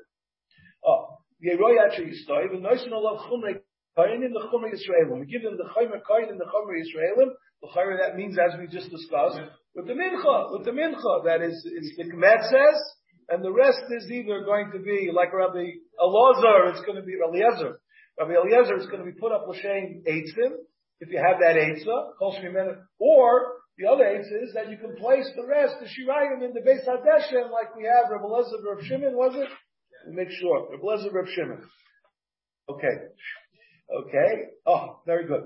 [0.86, 3.60] Oh, Yeroy actually stoy, but noisen olav chumrei
[3.96, 5.20] kohen in the chumrei Yisraelim.
[5.20, 7.32] We give them the chumrei kohen in the chumrei Yisraelim,
[7.74, 9.40] that means, as we just discussed,
[9.74, 12.80] with the mincha, with the mincha, that is, is the Kmet says,
[13.30, 15.66] and the rest is either going to be like Rabbi
[16.00, 17.80] Elazar, it's going to be Eliezer.
[18.20, 20.54] Rabbi Eliezer is going to be put up l'shem eitzim,
[21.00, 22.12] if you have that eitzah,
[23.00, 26.62] or the other eitzah is that you can place the rest, the shirayim, in the
[26.62, 29.50] Beis Hadeshem, like we have Rabbi Elazar, Rabbi Shimon, was it?
[30.10, 30.68] Make sure.
[30.72, 31.62] Rabbi Elazar, Rabbi Shimon.
[32.70, 32.96] Okay.
[33.94, 34.44] Okay.
[34.66, 35.44] Oh, very good.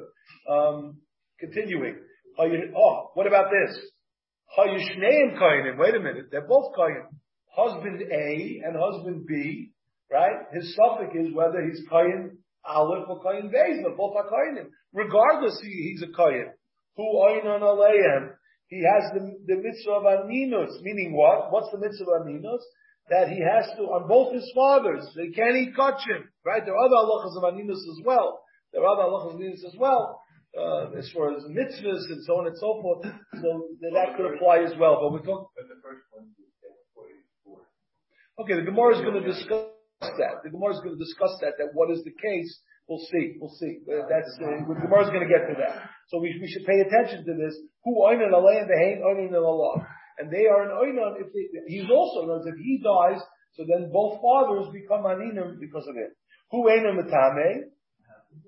[0.50, 0.98] Um,
[1.40, 1.96] Continuing.
[2.38, 3.80] Oh, what about this?
[4.58, 5.78] Hayushneim kainim.
[5.78, 6.26] Wait a minute.
[6.32, 7.08] They're both kainim.
[7.56, 9.72] Husband A and husband B,
[10.12, 10.36] right?
[10.54, 14.68] His suffix is whether he's kain aleph or kain beis, but both are kainim.
[14.94, 16.52] Regardless, he, he's a Kohen.
[16.98, 18.32] Who oinon aleim.
[18.68, 21.52] He has the, the mitzvah of aninus, meaning what?
[21.52, 22.62] What's the mitzvah of aninus?
[23.10, 26.64] That he has to, on both his fathers, they can't eat kachim, right?
[26.64, 28.40] There are other halachas of aninus as well.
[28.72, 30.22] There are other halachas of aninus as well
[30.58, 33.06] uh, as far as mitzvahs and so on and so forth.
[33.42, 35.00] So that could apply as well.
[35.02, 35.48] But we're talking.
[38.40, 39.66] Okay, the Gemara is going to discuss
[40.02, 40.44] that.
[40.44, 41.60] The Gemara is going to discuss that.
[41.60, 42.52] That what is the case?
[42.88, 43.38] We'll see.
[43.38, 43.86] We'll see.
[43.86, 45.92] That's uh, the Gemara is going to get to that.
[46.10, 47.54] So we, we should pay attention to this.
[47.86, 49.86] Who oinan alei and behain oinan Allah,
[50.18, 51.22] and they are an oinan.
[51.22, 53.22] If they, he's also knows if he dies,
[53.54, 56.16] so then both fathers become aninim because of it.
[56.52, 57.70] Who ain't a matame?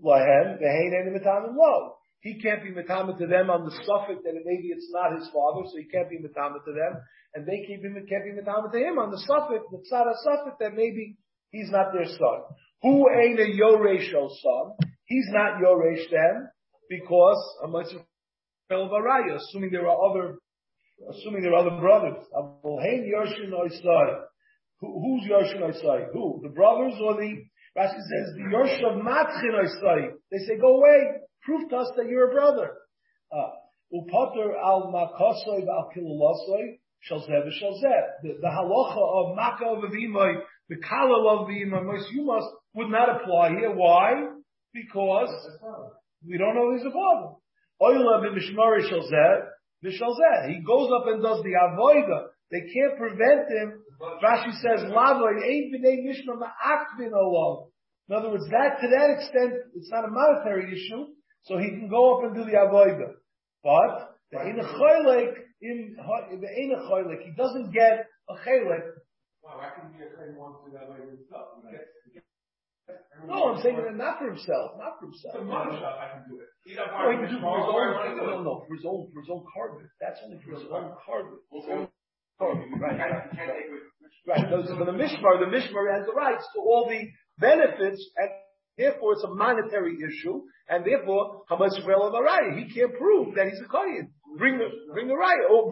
[0.04, 1.98] lahem, vehein and mitamim lo.
[2.22, 5.66] He can't be mitamim to them on the suffix that maybe it's not his father,
[5.66, 7.02] so he can't be mitamim to them,
[7.34, 10.16] and they keep him, can't be mitamim to him on the suffix that's not a
[10.22, 11.18] suffix that maybe
[11.52, 12.42] he's not their son.
[12.82, 14.90] Who ain't a yoresh son?
[15.06, 16.50] He's not yoresh them
[16.90, 17.58] because
[18.72, 20.40] assuming there are other,
[21.10, 22.24] assuming there are other brothers.
[24.82, 26.12] Who's Yoshin Oisai?
[26.14, 26.40] Who?
[26.42, 27.44] The brothers or the
[27.78, 30.12] Rashi says, the Yoshav Matchin Oisai.
[30.32, 31.22] They say, go away.
[31.44, 32.72] Prove to us that you're a brother.
[33.32, 33.50] Uh,
[33.94, 37.80] Upater al makosoi al kilulasoi shall zeh shall
[38.24, 40.42] The, halacha of maka of avimai,
[40.72, 43.76] the kalal of avimai, you must, would not apply here.
[43.76, 44.24] Why?
[44.74, 45.30] Because
[46.26, 47.36] we don't know he's a father.
[47.82, 52.28] Oila b'mishmari shall zeh, He goes up and does the avoida.
[52.52, 53.82] They can't prevent him
[54.24, 57.68] Rashi says, Lavoy ain't b'nei mishma ma'akvin olav.
[58.10, 61.06] In other words, that to that extent, it's not a monetary issue,
[61.44, 63.14] so he can go up and do the avodah.
[63.64, 69.01] But the ein choylek in the ein choylek, he doesn't get a chelek.
[69.52, 71.60] Wow, I can be a chelek one to that way himself.
[73.28, 75.36] No, I'm saying that not for himself, not for himself.
[75.36, 76.48] For shop, I can do it.
[76.72, 77.92] No, he can do for his own.
[78.16, 79.84] No, no, for his own, for his own korban.
[80.00, 81.36] That's only for his own korban.
[82.80, 83.28] Right, right.
[84.28, 84.46] Right.
[84.50, 87.04] So for the Mishmar, the Mishmar has the rights to all the
[87.40, 88.30] benefits, and
[88.78, 92.58] therefore it's a monetary issue, and therefore how much of a raya?
[92.58, 94.14] He can't prove that he's a kohen.
[94.38, 95.46] Bring the bring the raya.
[95.50, 95.70] Oh,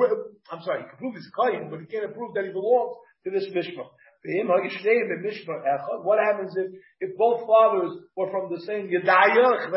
[0.51, 2.97] I'm sorry, he can prove he's a kohen, but he can't prove that he belongs
[3.23, 3.87] to this Mishmar.
[6.03, 6.67] What happens if,
[6.99, 9.71] if both fathers were from the same Yedaya,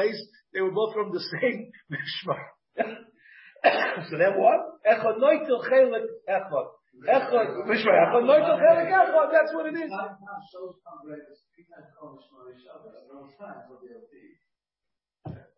[0.53, 2.41] they were both from the same Mishmar?
[4.11, 4.59] so then what?
[4.87, 6.67] Echad noitil chelik echad.
[7.07, 7.47] That's what
[9.67, 9.91] it is.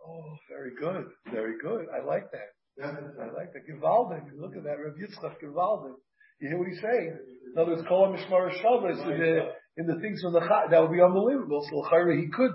[0.06, 1.06] Oh, very good.
[1.32, 1.86] Very good.
[1.92, 2.54] I like that.
[2.82, 2.86] I
[3.32, 3.66] like that.
[3.68, 4.30] Gewaldig.
[4.36, 4.78] Look at that.
[4.78, 5.96] Rav Yitzchak Gewaldig.
[6.40, 7.18] You hear what he's saying?
[7.54, 10.66] In other words, Kol Mishmar Shabbos in the, in the things from the Chai.
[10.70, 11.66] That would be unbelievable.
[11.70, 12.52] So Chayra, he could.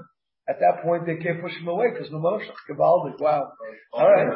[0.49, 2.49] At that point, they can't push him away because no Moshe.
[2.69, 3.19] Gewaldig.
[3.19, 3.51] Wow.
[3.93, 4.27] All right.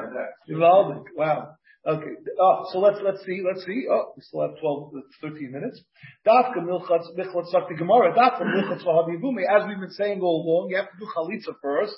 [0.47, 1.05] Gewaldig.
[1.15, 1.55] Wow.
[1.85, 2.15] Okay.
[2.39, 3.43] Oh, so let's let's see.
[3.43, 3.87] Let's see.
[3.91, 5.81] Oh, we still have 12, 13 minutes.
[6.25, 8.13] Dafka milchatz michlot sakti gemara.
[8.15, 9.43] Dafka milchatz v'habibumi.
[9.43, 11.93] As we've been saying all along, you have to do chalitza first,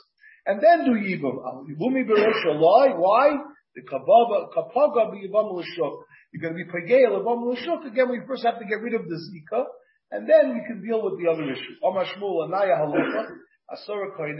[0.47, 1.37] and then do yibum.
[1.69, 2.95] Yibumi b'resh Why?
[2.97, 3.37] Why?
[3.75, 5.99] The kapaga kapaga b'yibam l'shuk.
[6.35, 7.85] You're going to be pagei l'bam l'shuk.
[7.89, 9.63] Again, we first have to get rid of the zika,
[10.11, 11.75] And then we can deal with the other issue.
[11.81, 13.27] Omar Shmuel, Anaya Halacha,
[13.71, 14.35] Asura Koinim,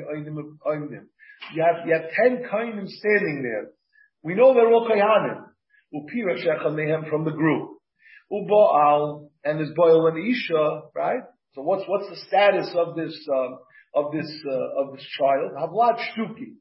[1.53, 3.71] You have, you have ten Koinim standing there.
[4.23, 5.45] We know they're all Kohanim.
[5.95, 7.69] Upira Shecha from the group.
[8.29, 11.21] Ubaal, and there's Boil and Isha, right?
[11.53, 13.59] So what's, what's the status of this, um,
[13.93, 15.51] of this, uh, of this child?
[15.57, 16.55] Havlat Shtuki.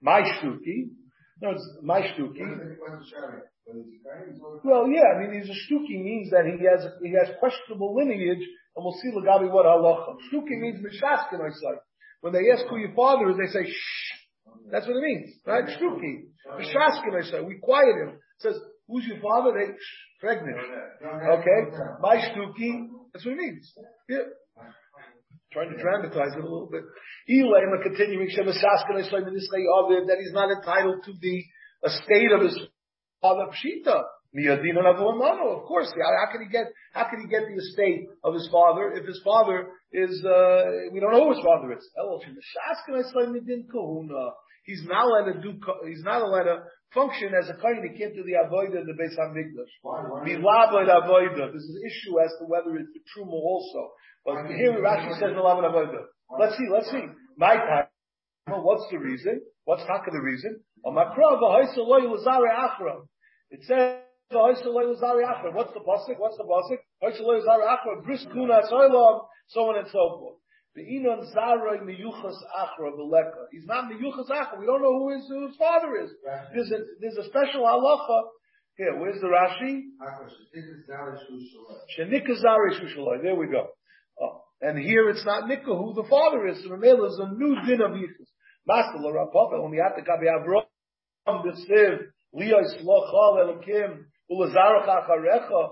[0.00, 0.88] My Shtuki.
[1.42, 2.38] No, it's my Shtuki.
[4.64, 8.46] Well, yeah, I mean, he's a shtuki means that he has he has questionable lineage,
[8.76, 10.16] and we'll see Lagabi what halacha.
[10.30, 11.74] Shtuki means mishaskin, I say.
[12.20, 14.12] When they ask who your father is, they say shh.
[14.70, 15.64] That's what it means, right?
[15.64, 17.40] Shtuki, mishaskin, I say.
[17.40, 18.10] We quiet him.
[18.10, 19.52] It says, who's your father?
[19.58, 20.56] They shh, pregnant.
[21.02, 22.86] Okay, my shtuki.
[23.12, 23.72] That's what it means.
[24.08, 24.18] Yeah.
[25.52, 26.82] Trying to dramatize it a little bit.
[27.28, 31.44] Elaim, continuing, that he's not entitled to the
[31.84, 32.58] estate of his
[33.20, 34.02] father Pshita.
[34.34, 38.92] Of course, how can he get how can he get the estate of his father
[38.94, 41.86] if his father is uh, we don't know who his father is?
[44.64, 45.52] He's not allowed to do.
[45.86, 46.62] He's not allowed to
[46.94, 47.82] function as a kohen.
[47.82, 49.72] He can't do the avodah in the Beis Hamikdash.
[49.84, 51.50] Milabed avodah.
[51.50, 53.90] There's an issue as to whether it's the truma also.
[54.24, 56.04] But here Rashi says milabed avodah.
[56.38, 56.68] Let's see.
[56.72, 57.04] Let's see.
[57.36, 57.86] My time.
[58.46, 59.40] Well, what's the reason?
[59.64, 60.60] What's taka the reason?
[63.50, 63.98] It says,
[64.32, 66.18] What's the pasuk?
[66.18, 66.78] What's the pasuk?
[69.48, 70.41] So on and so forth.
[70.74, 72.38] He's not miyuchas
[74.30, 74.58] achra.
[74.58, 76.10] We don't know who his, who his father is.
[76.54, 78.22] There's a, there's a special halacha.
[78.78, 79.82] Here, where's the Rashi?
[81.98, 83.22] Shenikazari shushaloi.
[83.22, 83.68] There we go.
[84.18, 84.44] Oh.
[84.62, 86.62] And here it's not Nika who the father is.
[86.62, 88.30] So Mamela is a new din of yichus.
[88.66, 90.64] Master Rapapa, when we have to kabi Avram,
[91.42, 91.98] the siv,
[92.34, 95.68] Liyos lochal elikim ulazarach acharecha.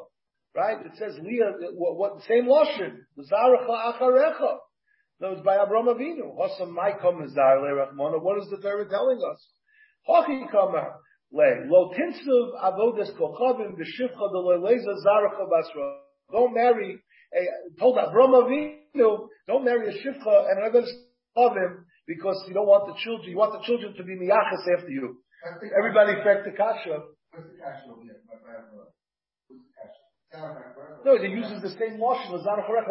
[0.54, 0.84] Right?
[0.84, 1.52] It says Leah.
[1.72, 3.06] What, what same lashon?
[3.16, 4.58] Lazarach acharecha.
[5.20, 6.32] That was by Abraham Avinu.
[6.40, 8.22] Hasam my komazar le'rachmana.
[8.22, 9.48] What is the Torah telling us?
[10.08, 10.96] Haki kamar
[11.30, 15.98] le lo tinsuv avodas kochavim b'shivcha deleleza zaracha basra.
[16.32, 16.98] Don't marry.
[17.36, 20.86] A, told Abraham Avinu, don't marry a shivcha and another
[21.36, 23.28] kochavim because you don't want the children.
[23.28, 25.22] You want the children to be miyachas after you.
[25.76, 26.98] Everybody affect the kasha.
[31.04, 32.42] No, it uses the same lashon.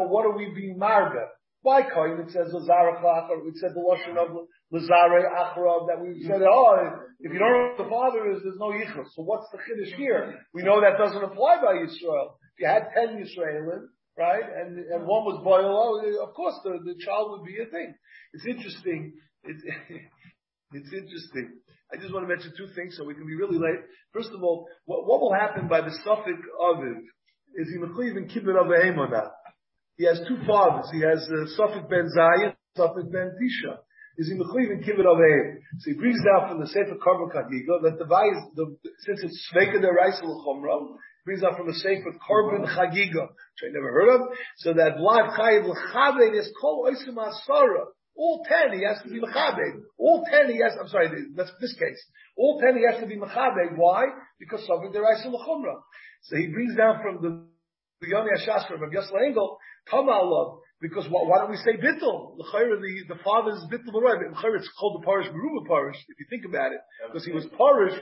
[0.09, 1.25] What are we being marga?
[1.61, 6.41] Why coin it says Lazara It said the lashon of Lazare Achra that we said.
[6.41, 6.77] Oh,
[7.19, 9.11] if you don't know who the father is, there's no yichus.
[9.13, 10.39] So what's the chiddush here?
[10.53, 12.39] We know that doesn't apply by Yisrael.
[12.55, 13.87] If you had ten Yisraelim,
[14.17, 17.65] right, and and one was boil, oh, of course the, the child would be a
[17.65, 17.93] thing.
[18.33, 19.13] It's interesting.
[19.43, 19.63] It's
[20.71, 21.59] it's interesting.
[21.91, 23.83] I just want to mention two things so we can be really late.
[24.13, 27.01] First of all, what, what will happen by the suffix Aviv
[27.55, 29.29] is he mechliv and kibbut of a
[29.99, 30.87] He has two fathers.
[30.95, 33.83] He has uh, suffix ben Zayin, suffix ben Tisha.
[34.15, 35.19] Is he mechliv and kibbut of
[35.79, 38.65] So he brings down from the Sefer Karban Chagiga that the, the
[39.03, 40.95] since it's Sveka the Reisel Chomra,
[41.25, 44.21] brings out from the Sefer Korban Chagiga, which I never heard of,
[44.57, 47.91] so that Vlad Chayiv L'chavein is Kol Oisim Asara.
[48.15, 49.83] All ten he has to be mechabed.
[49.97, 50.79] All ten he has.
[50.79, 51.99] I'm sorry, that's this case.
[52.37, 53.75] All ten he has to be mechabed.
[53.75, 54.05] Why?
[54.39, 55.75] Because something deraisa l'chumra.
[56.23, 57.49] So he brings down from the
[58.01, 59.57] Yoni Ashasra of Yosla Engel,
[59.89, 62.37] Kamal because why, why, don't we say bittul?
[62.37, 64.15] The the father's bittul b'roy.
[64.55, 65.97] It's called the parish beruba parish.
[66.07, 68.01] If you think about it, because he was parish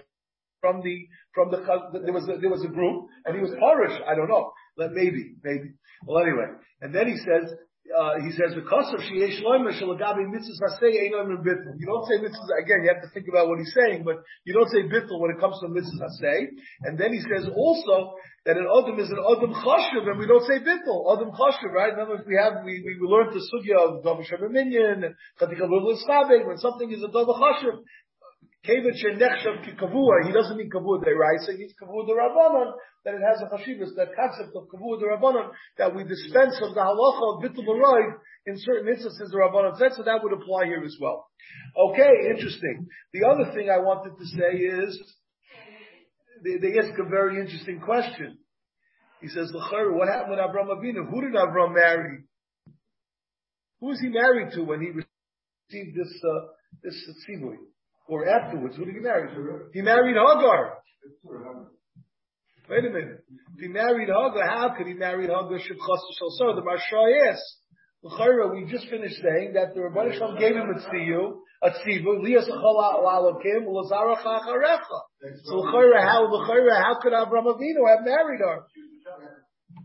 [0.61, 1.57] from the from the
[2.03, 3.99] there was a, there was a group and he was parish.
[4.07, 5.73] I don't know, maybe maybe.
[6.05, 6.45] Well, anyway,
[6.81, 7.51] and then he says
[7.91, 11.75] uh, he says, because of Sheyesh Loimer Shalagabi mitzvahs Hasei Einom Bittul.
[11.79, 14.53] You don't say mitzvahs, again, you have to think about what he's saying, but you
[14.53, 16.47] don't say Bittul when it comes to mitzvahs Hasei.
[16.83, 18.15] And then he says also
[18.45, 21.07] that an Adam is an Adam Chashuv, and we don't say Bittul.
[21.15, 21.95] Adam Chashuv, right?
[21.95, 24.19] Words, we have, we, we, we learned the Sugya of Dov
[24.51, 27.83] Minyan, and Khatika Lubla Iskabi, when something is a Dov Chashuv,
[28.63, 32.73] he doesn't mean kavua deraisa, he means kavua derabanan,
[33.05, 36.81] that it has a chashivas, that concept of kavua derabanan, that we dispense of the
[36.81, 38.13] halacha of bitul
[38.47, 41.27] in certain instances the rabbanan said, so that would apply here as well.
[41.77, 42.87] Okay, interesting.
[43.13, 44.99] The other thing I wanted to say is,
[46.43, 48.37] they, they ask a very interesting question.
[49.21, 51.09] He says, what happened with Avram Avinu?
[51.09, 52.23] Who did Avram marry?
[53.79, 56.47] Who was he married to when he received this, uh,
[56.83, 56.95] this
[57.27, 57.57] tzivui?
[58.07, 59.29] Or afterwards, who did he marry?
[59.73, 60.77] He married Hagar.
[62.69, 63.23] Wait a minute.
[63.55, 65.59] If he married Hagar, how could he marry Hagar?
[65.59, 67.57] So the Maharsha asks,
[68.03, 72.47] we just finished saying that the Rabbi Shalom gave him a tziyu, a tzivu, liyas
[72.47, 74.99] alakim, lazarach acharecha.
[75.43, 78.63] So how, how could Abraham Avinu have married her?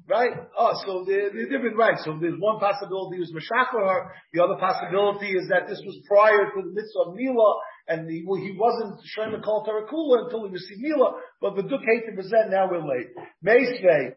[0.08, 0.32] Right?
[0.58, 1.96] Oh, so they're, they're different, right?
[2.04, 6.62] So there's one possibility was Meshachar, the other possibility is that this was prior to
[6.62, 7.54] the mitzvah of Mila,
[7.88, 11.62] and he, well, he wasn't showing the Kol Tarakula until he received Mila, but the
[11.62, 13.10] Duk to present, now we're late.
[13.44, 14.14] Meisvei,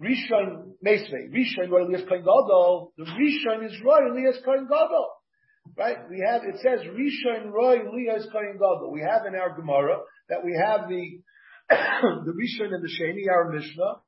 [0.00, 5.08] Rishon, Meisvei, Rishon, Roy Elias Kohen Gadol, the Rishon is Roy Elias Kohen Gadol.
[5.76, 5.96] Right?
[6.10, 8.92] We have, it says Rishon, Roy Elias Kohen Gadol.
[8.92, 9.98] We have in our Gemara
[10.28, 11.20] that we have the,
[11.70, 14.02] the Rishon and the Sheni, our Mishnah,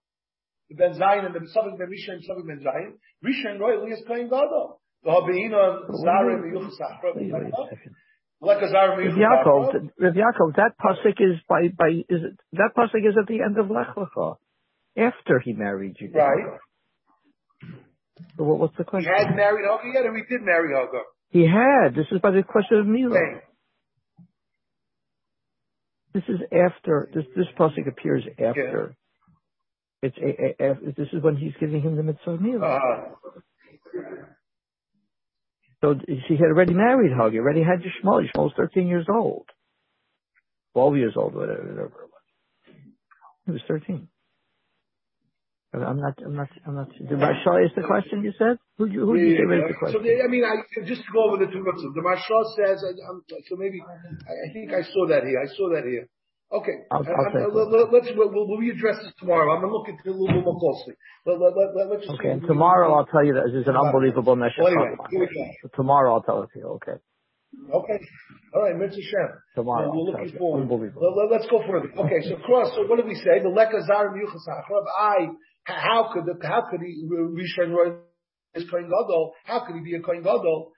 [0.69, 2.93] the Ben Zayin and the sofik Ben Rishon and sofik Ben Zayin.
[3.25, 4.81] Rishon Roy Elias Kohen Gadol.
[5.03, 6.77] The Habeina Zarim and Yuchas
[7.17, 7.33] Wait,
[8.41, 8.63] wait a second.
[8.63, 12.71] Like a Zarim Rav Yaakov, Rav Yaakov, that pasuk is by by is it, that
[12.77, 14.37] pasuk is at the end of Lech Lecha,
[14.97, 16.11] after he married you.
[16.15, 16.59] Right.
[18.37, 19.13] So what, what's the question?
[19.15, 21.03] He had married Hagar yet, or he did marry Hagar?
[21.31, 21.95] He had.
[21.95, 23.17] This is by the question of Mila.
[23.17, 23.41] Okay.
[26.13, 27.09] This is after.
[27.15, 28.97] This this pasuk appears after.
[30.03, 32.67] It's a, a, a, this is when he's giving him the mitzvah of Mila.
[32.67, 33.01] Uh,
[35.81, 35.95] So
[36.29, 38.23] she had already married Hagar, already had Yishmael.
[38.23, 39.47] Yishmael was 13 years old.
[40.75, 42.77] 12 years old, whatever, whatever it was.
[43.47, 44.09] He was 13.
[45.73, 48.59] I'm not, I'm not, I'm not, did Rashal ask the question you said?
[48.79, 50.03] Who you, who did you say raised the So question?
[50.03, 51.95] they, I mean, I, just to go over the two mitzvahs.
[51.95, 55.39] The Mashal says, I, I'm, so maybe I, I think I saw that here.
[55.39, 56.09] I saw that here.
[56.53, 59.55] Okay, I'll- I'll take let- let- let's we'll, we'll readdress this tomorrow.
[59.55, 60.95] I'm gonna look into it a little bit more closely.
[61.25, 63.69] Let, let, let, let, let's just Okay, and tomorrow I'll tell you that this is
[63.69, 64.59] an unbelievable message.
[64.59, 65.69] Well, anyway, here we go.
[65.77, 66.99] Tomorrow I'll tell it to you, okay.
[67.73, 67.99] Okay.
[68.55, 69.29] All right, Mitzvah Shem.
[69.55, 70.63] Tomorrow We're looking forward.
[70.63, 71.29] Unbelievable.
[71.31, 71.91] Let, us go further.
[71.99, 72.75] Okay, so cross.
[72.75, 73.39] So what did we say?
[73.43, 74.85] The lekka zarim yuchas achrav.
[74.99, 75.29] I.
[75.65, 77.95] How could the, how could he rishon roy
[78.55, 79.35] is kohen gadol?
[79.45, 80.73] How could he be a kohen gadol?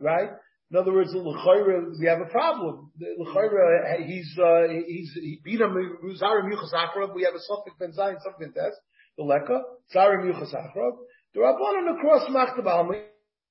[0.00, 0.30] Right.
[0.72, 2.90] In other words, the l'chayra, we have a problem.
[2.98, 5.76] The l'chayra, he's uh, he's he beat him
[6.16, 7.14] zarim yuchas achrav.
[7.14, 8.72] We have a sofik ben zayin, sofik ben tes.
[9.18, 9.60] The lekka
[9.94, 10.92] zarim yuchas achrav.
[11.34, 12.88] The rabbanon across machtabal.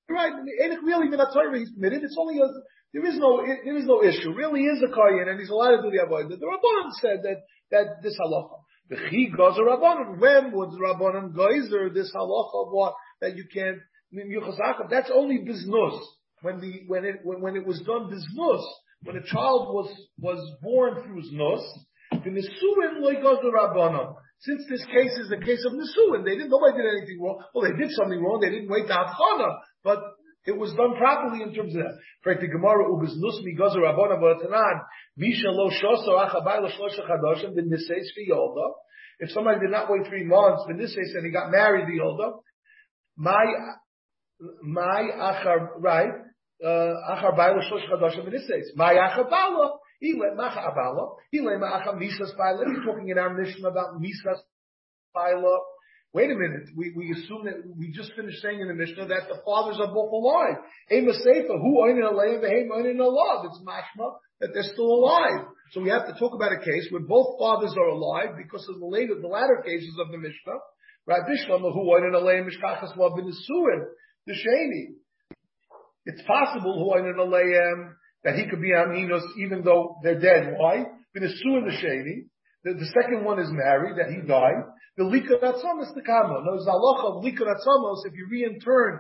[0.10, 2.04] Right, ain't really even a he's committed.
[2.04, 2.48] It's only a,
[2.92, 4.34] there is no, there is no issue.
[4.34, 6.40] Really is a kohen and he's allowed to do the avodah.
[6.40, 8.60] The Rabbanan said that, that this halacha.
[8.90, 10.20] The chi gozer Rabbanan.
[10.20, 13.78] When would the Rabbanan geyser this halacha of what, that you can't,
[14.14, 16.02] Yuchasakav, that's only biznus.
[16.42, 18.66] When the, when it, when, when it was done biznus,
[19.04, 21.62] when a child was, was born through znus,
[22.12, 24.16] the nisuin Rabbanan.
[24.40, 27.44] Since this case is a case of nisuin, they didn't, nobody did anything wrong.
[27.54, 28.42] Well, they did something wrong.
[28.42, 30.00] They didn't wait to have chana, but
[30.46, 31.98] it was done properly in terms of that.
[32.24, 32.42] Correct.
[32.42, 34.82] The Gemara ubis nusmi gozer rabbanan v'atanan
[35.16, 38.72] misha lo shoso achabay lo shlosha chadoshim v'niseis v'yolda.
[39.20, 42.40] If somebody did not wait three months v'niseis and he got married v'yolda,
[43.16, 43.46] my
[44.64, 46.14] my achar right
[46.64, 49.78] achar bay lo shlosha chadoshim v'niseis my achar bala.
[50.04, 51.16] Ile macha abala.
[51.32, 52.66] Ile macha misas baila.
[52.66, 54.42] He's talking in our mission about misas
[55.14, 55.60] baila.
[56.14, 56.68] Wait a minute.
[56.76, 59.94] We, we assume that we just finished saying in the Mishnah that the fathers are
[59.94, 60.60] both alive.
[60.92, 63.46] Ema Sefer, who oinin alayim, vehem oinin alav.
[63.46, 65.48] It's mashma that they're still alive.
[65.72, 68.80] So we have to talk about a case where both fathers are alive because of
[68.80, 70.60] the later, the latter cases of the Mishnah.
[71.08, 71.22] Right?
[71.24, 73.86] Bishlama, who oinin alayim, mishkachas lav, v'nesuin,
[74.28, 75.00] the sheni.
[76.06, 76.94] It's possible
[78.24, 80.56] that he could be aminos even though they're dead.
[80.58, 80.86] Why?
[81.14, 82.28] The sheni.
[82.64, 84.64] The, second one is married, that he died.
[84.98, 86.42] The likar atzamos the kama.
[86.44, 89.00] No, zaloch of if you re-intern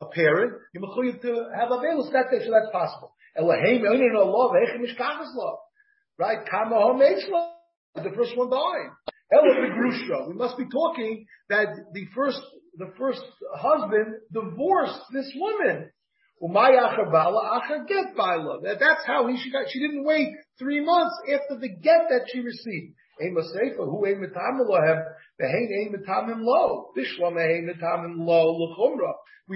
[0.00, 0.80] a parent, you're
[1.20, 3.12] to have a velus that day, so that's possible.
[6.18, 6.38] Right?
[6.50, 7.50] Kama ha'meitz law.
[7.96, 8.90] The first one died.
[9.32, 10.28] Begrusha.
[10.28, 12.40] We must be talking that the first,
[12.78, 13.22] the first
[13.54, 15.90] husband divorced this woman.
[16.40, 16.56] That's
[19.06, 22.94] how he, she got, she didn't wait three months after the get that she received.
[23.20, 23.28] We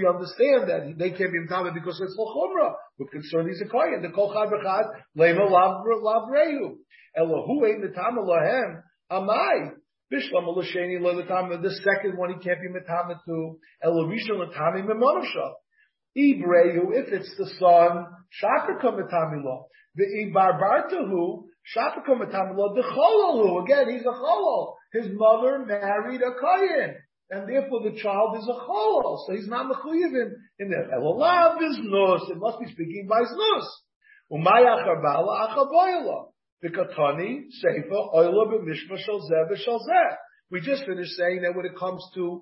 [0.05, 2.73] understand that they can't be mitamim because it's l'chumra.
[2.97, 4.01] We're concerned he's a kohen.
[4.01, 4.49] The kol chad
[5.17, 6.77] lema lav, lav reyu.
[7.17, 9.73] Elo who ein mitamim lohem, amai.
[10.11, 11.61] Bishlam l'sheni lo mitamim.
[11.61, 13.59] The second one he can't be mitamim to.
[13.83, 15.53] Elo rishon mitamim mimonusha.
[16.17, 19.67] Ibreyu, if it's the son, shaka kamitami lo.
[19.95, 23.63] The ibarbartahu, shaka kamitami lo, the cholalu.
[23.63, 24.73] Again, he's a cholol.
[24.93, 26.95] His mother married a kohen.
[27.31, 29.27] And therefore the child is a cholol.
[29.27, 30.89] So he's not mechuyev in, there.
[30.97, 32.21] Elolav is nus.
[32.31, 33.83] It must be speaking by nus.
[34.31, 36.31] Umay acharbala achaboyla.
[36.61, 40.15] The katani, seifa, oila b'mishma shal zeh v'shal zeh.
[40.51, 42.41] We just finished saying that when it comes to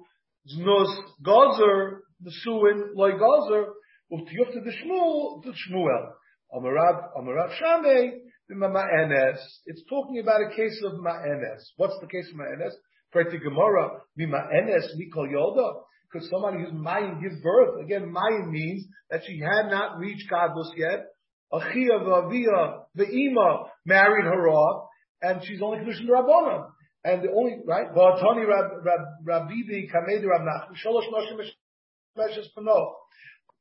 [0.55, 3.65] znus gozer, the suin loy gozer,
[4.11, 6.13] uftiyufta the shmuel, the shmuel.
[6.53, 8.11] Amarav, Amarav Shamei,
[8.47, 9.37] the ma'enes.
[9.65, 11.61] It's talking about a case of ma'enes.
[11.75, 12.71] What's the case of ma'enes?
[13.13, 15.81] Preti Gemara, Mima Enes, Mikol Yoda.
[16.11, 20.71] Because somebody who's Mayin gives birth, again, Mayin means that she had not reached Gadlus
[20.77, 21.05] yet.
[21.51, 24.89] Achia v'avia v'ima married her off,
[25.21, 26.67] and she's only Kedushin Rabbona.
[27.03, 27.87] And the only, right?
[27.95, 28.45] V'atani
[29.25, 30.43] Rabbibi Kamedi Rab
[30.83, 31.39] Sholosh Noshim
[32.17, 32.91] Meshes Pano.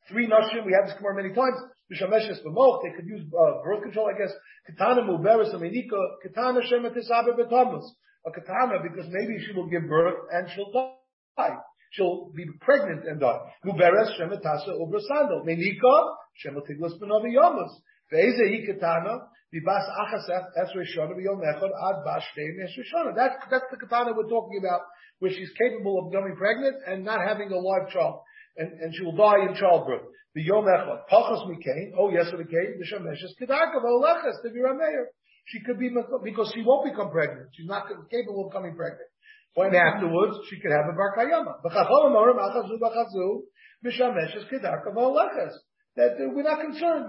[0.08, 1.56] Three Noshim, we have this Gemara many times.
[1.92, 4.32] Mishameshes Pamoch, they could use uh, birth control, I guess.
[4.66, 7.84] Katana Muberis Aminika, Katana Shemetis Abe Betamus.
[8.26, 11.54] A katana because maybe she will give birth and she'll die.
[11.92, 13.38] She'll be pregnant and die.
[13.64, 15.46] Muberes Shemetasa Ubrasando.
[15.46, 16.14] Menika
[16.44, 17.70] Shemetiglas Benovi Yomas.
[18.12, 19.28] Ve'eze hi katana.
[19.54, 23.14] Vibas achasef es rishona ad bas shteim.
[23.14, 24.82] That's, that's the katana we're talking about,
[25.20, 28.20] where she's capable of becoming pregnant and not having a live child.
[28.56, 30.02] And, and she will die in childbirth.
[30.34, 31.08] The yom echad.
[31.10, 31.92] Pachas mikain.
[31.98, 32.78] Oh yes, it came.
[32.78, 35.06] The shemeshes kedakav oleches to be rameir.
[35.46, 35.90] She could be,
[36.24, 37.48] because she won't become pregnant.
[37.54, 39.08] She's not capable of becoming pregnant.
[39.54, 41.62] When afterwards, she could have a bar kayama.
[45.96, 47.08] That uh, we're not concerned.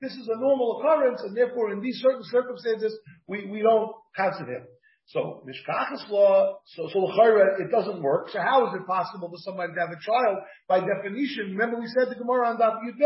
[0.00, 4.64] This is a normal occurrence, and therefore, in these certain circumstances, we, we don't consider.
[5.06, 7.08] So mishkachas law, so so
[7.58, 8.28] it doesn't work.
[8.30, 10.38] So how is it possible for somebody to have a child?
[10.68, 12.98] By definition, remember we said the Gemara on Daf Yud.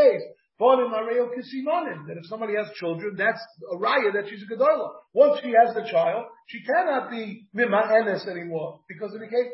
[0.59, 4.89] That if somebody has children, that's a raya that she's a gedola.
[5.13, 9.53] Once she has the child, she cannot be mima enes anymore because in the case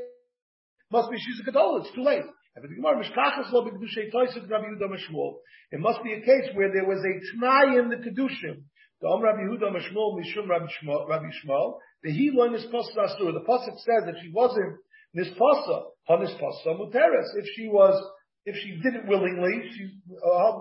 [0.92, 1.80] must be she's a gedola.
[1.80, 2.24] It's too late.
[5.72, 8.64] It must be a case where there was a t'nai in the kedushim.
[9.00, 11.78] The Om Rabbi Yehuda Mishmol Mishum Rabbi Shmuel.
[12.02, 14.76] The he learned this pasuk The pasuk says that she wasn't
[15.16, 17.34] nispasa, ha nispasa muteres.
[17.36, 18.00] If she was
[18.44, 20.60] if she did it willingly, she, uh,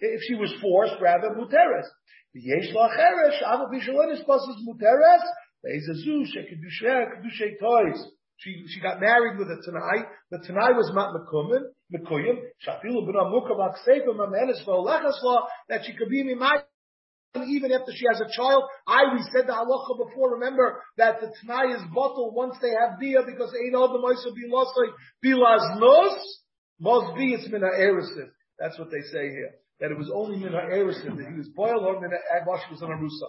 [0.00, 1.86] if she was forced, rather, muteres.
[2.34, 5.22] V'yesh la'cheresh, aval b'shalonis pasas muteres,
[5.64, 8.10] ve'ezazu, shekedushe, kedushe toys.
[8.38, 10.04] She, she got married with a Tanai.
[10.30, 16.10] The Tanai was Mat Mekumen, Mekuyim, Shafilu b'na mukav aksefa, mamenes v'olechas that she could
[16.10, 16.62] be mimai
[17.44, 18.64] even after she has a child.
[18.86, 22.98] I, we said the halacha before, remember that the Tanai is bottled once they have
[22.98, 24.92] Bia because ain't Ein Adam Oisa Bilosai
[25.24, 26.40] Bilaz Nos.
[26.80, 28.28] Must be it's mina erisin.
[28.58, 29.52] That's what they say here.
[29.80, 32.92] That it was only mina erisin that he was boiled or mina agwash was on
[32.92, 33.28] a rusa.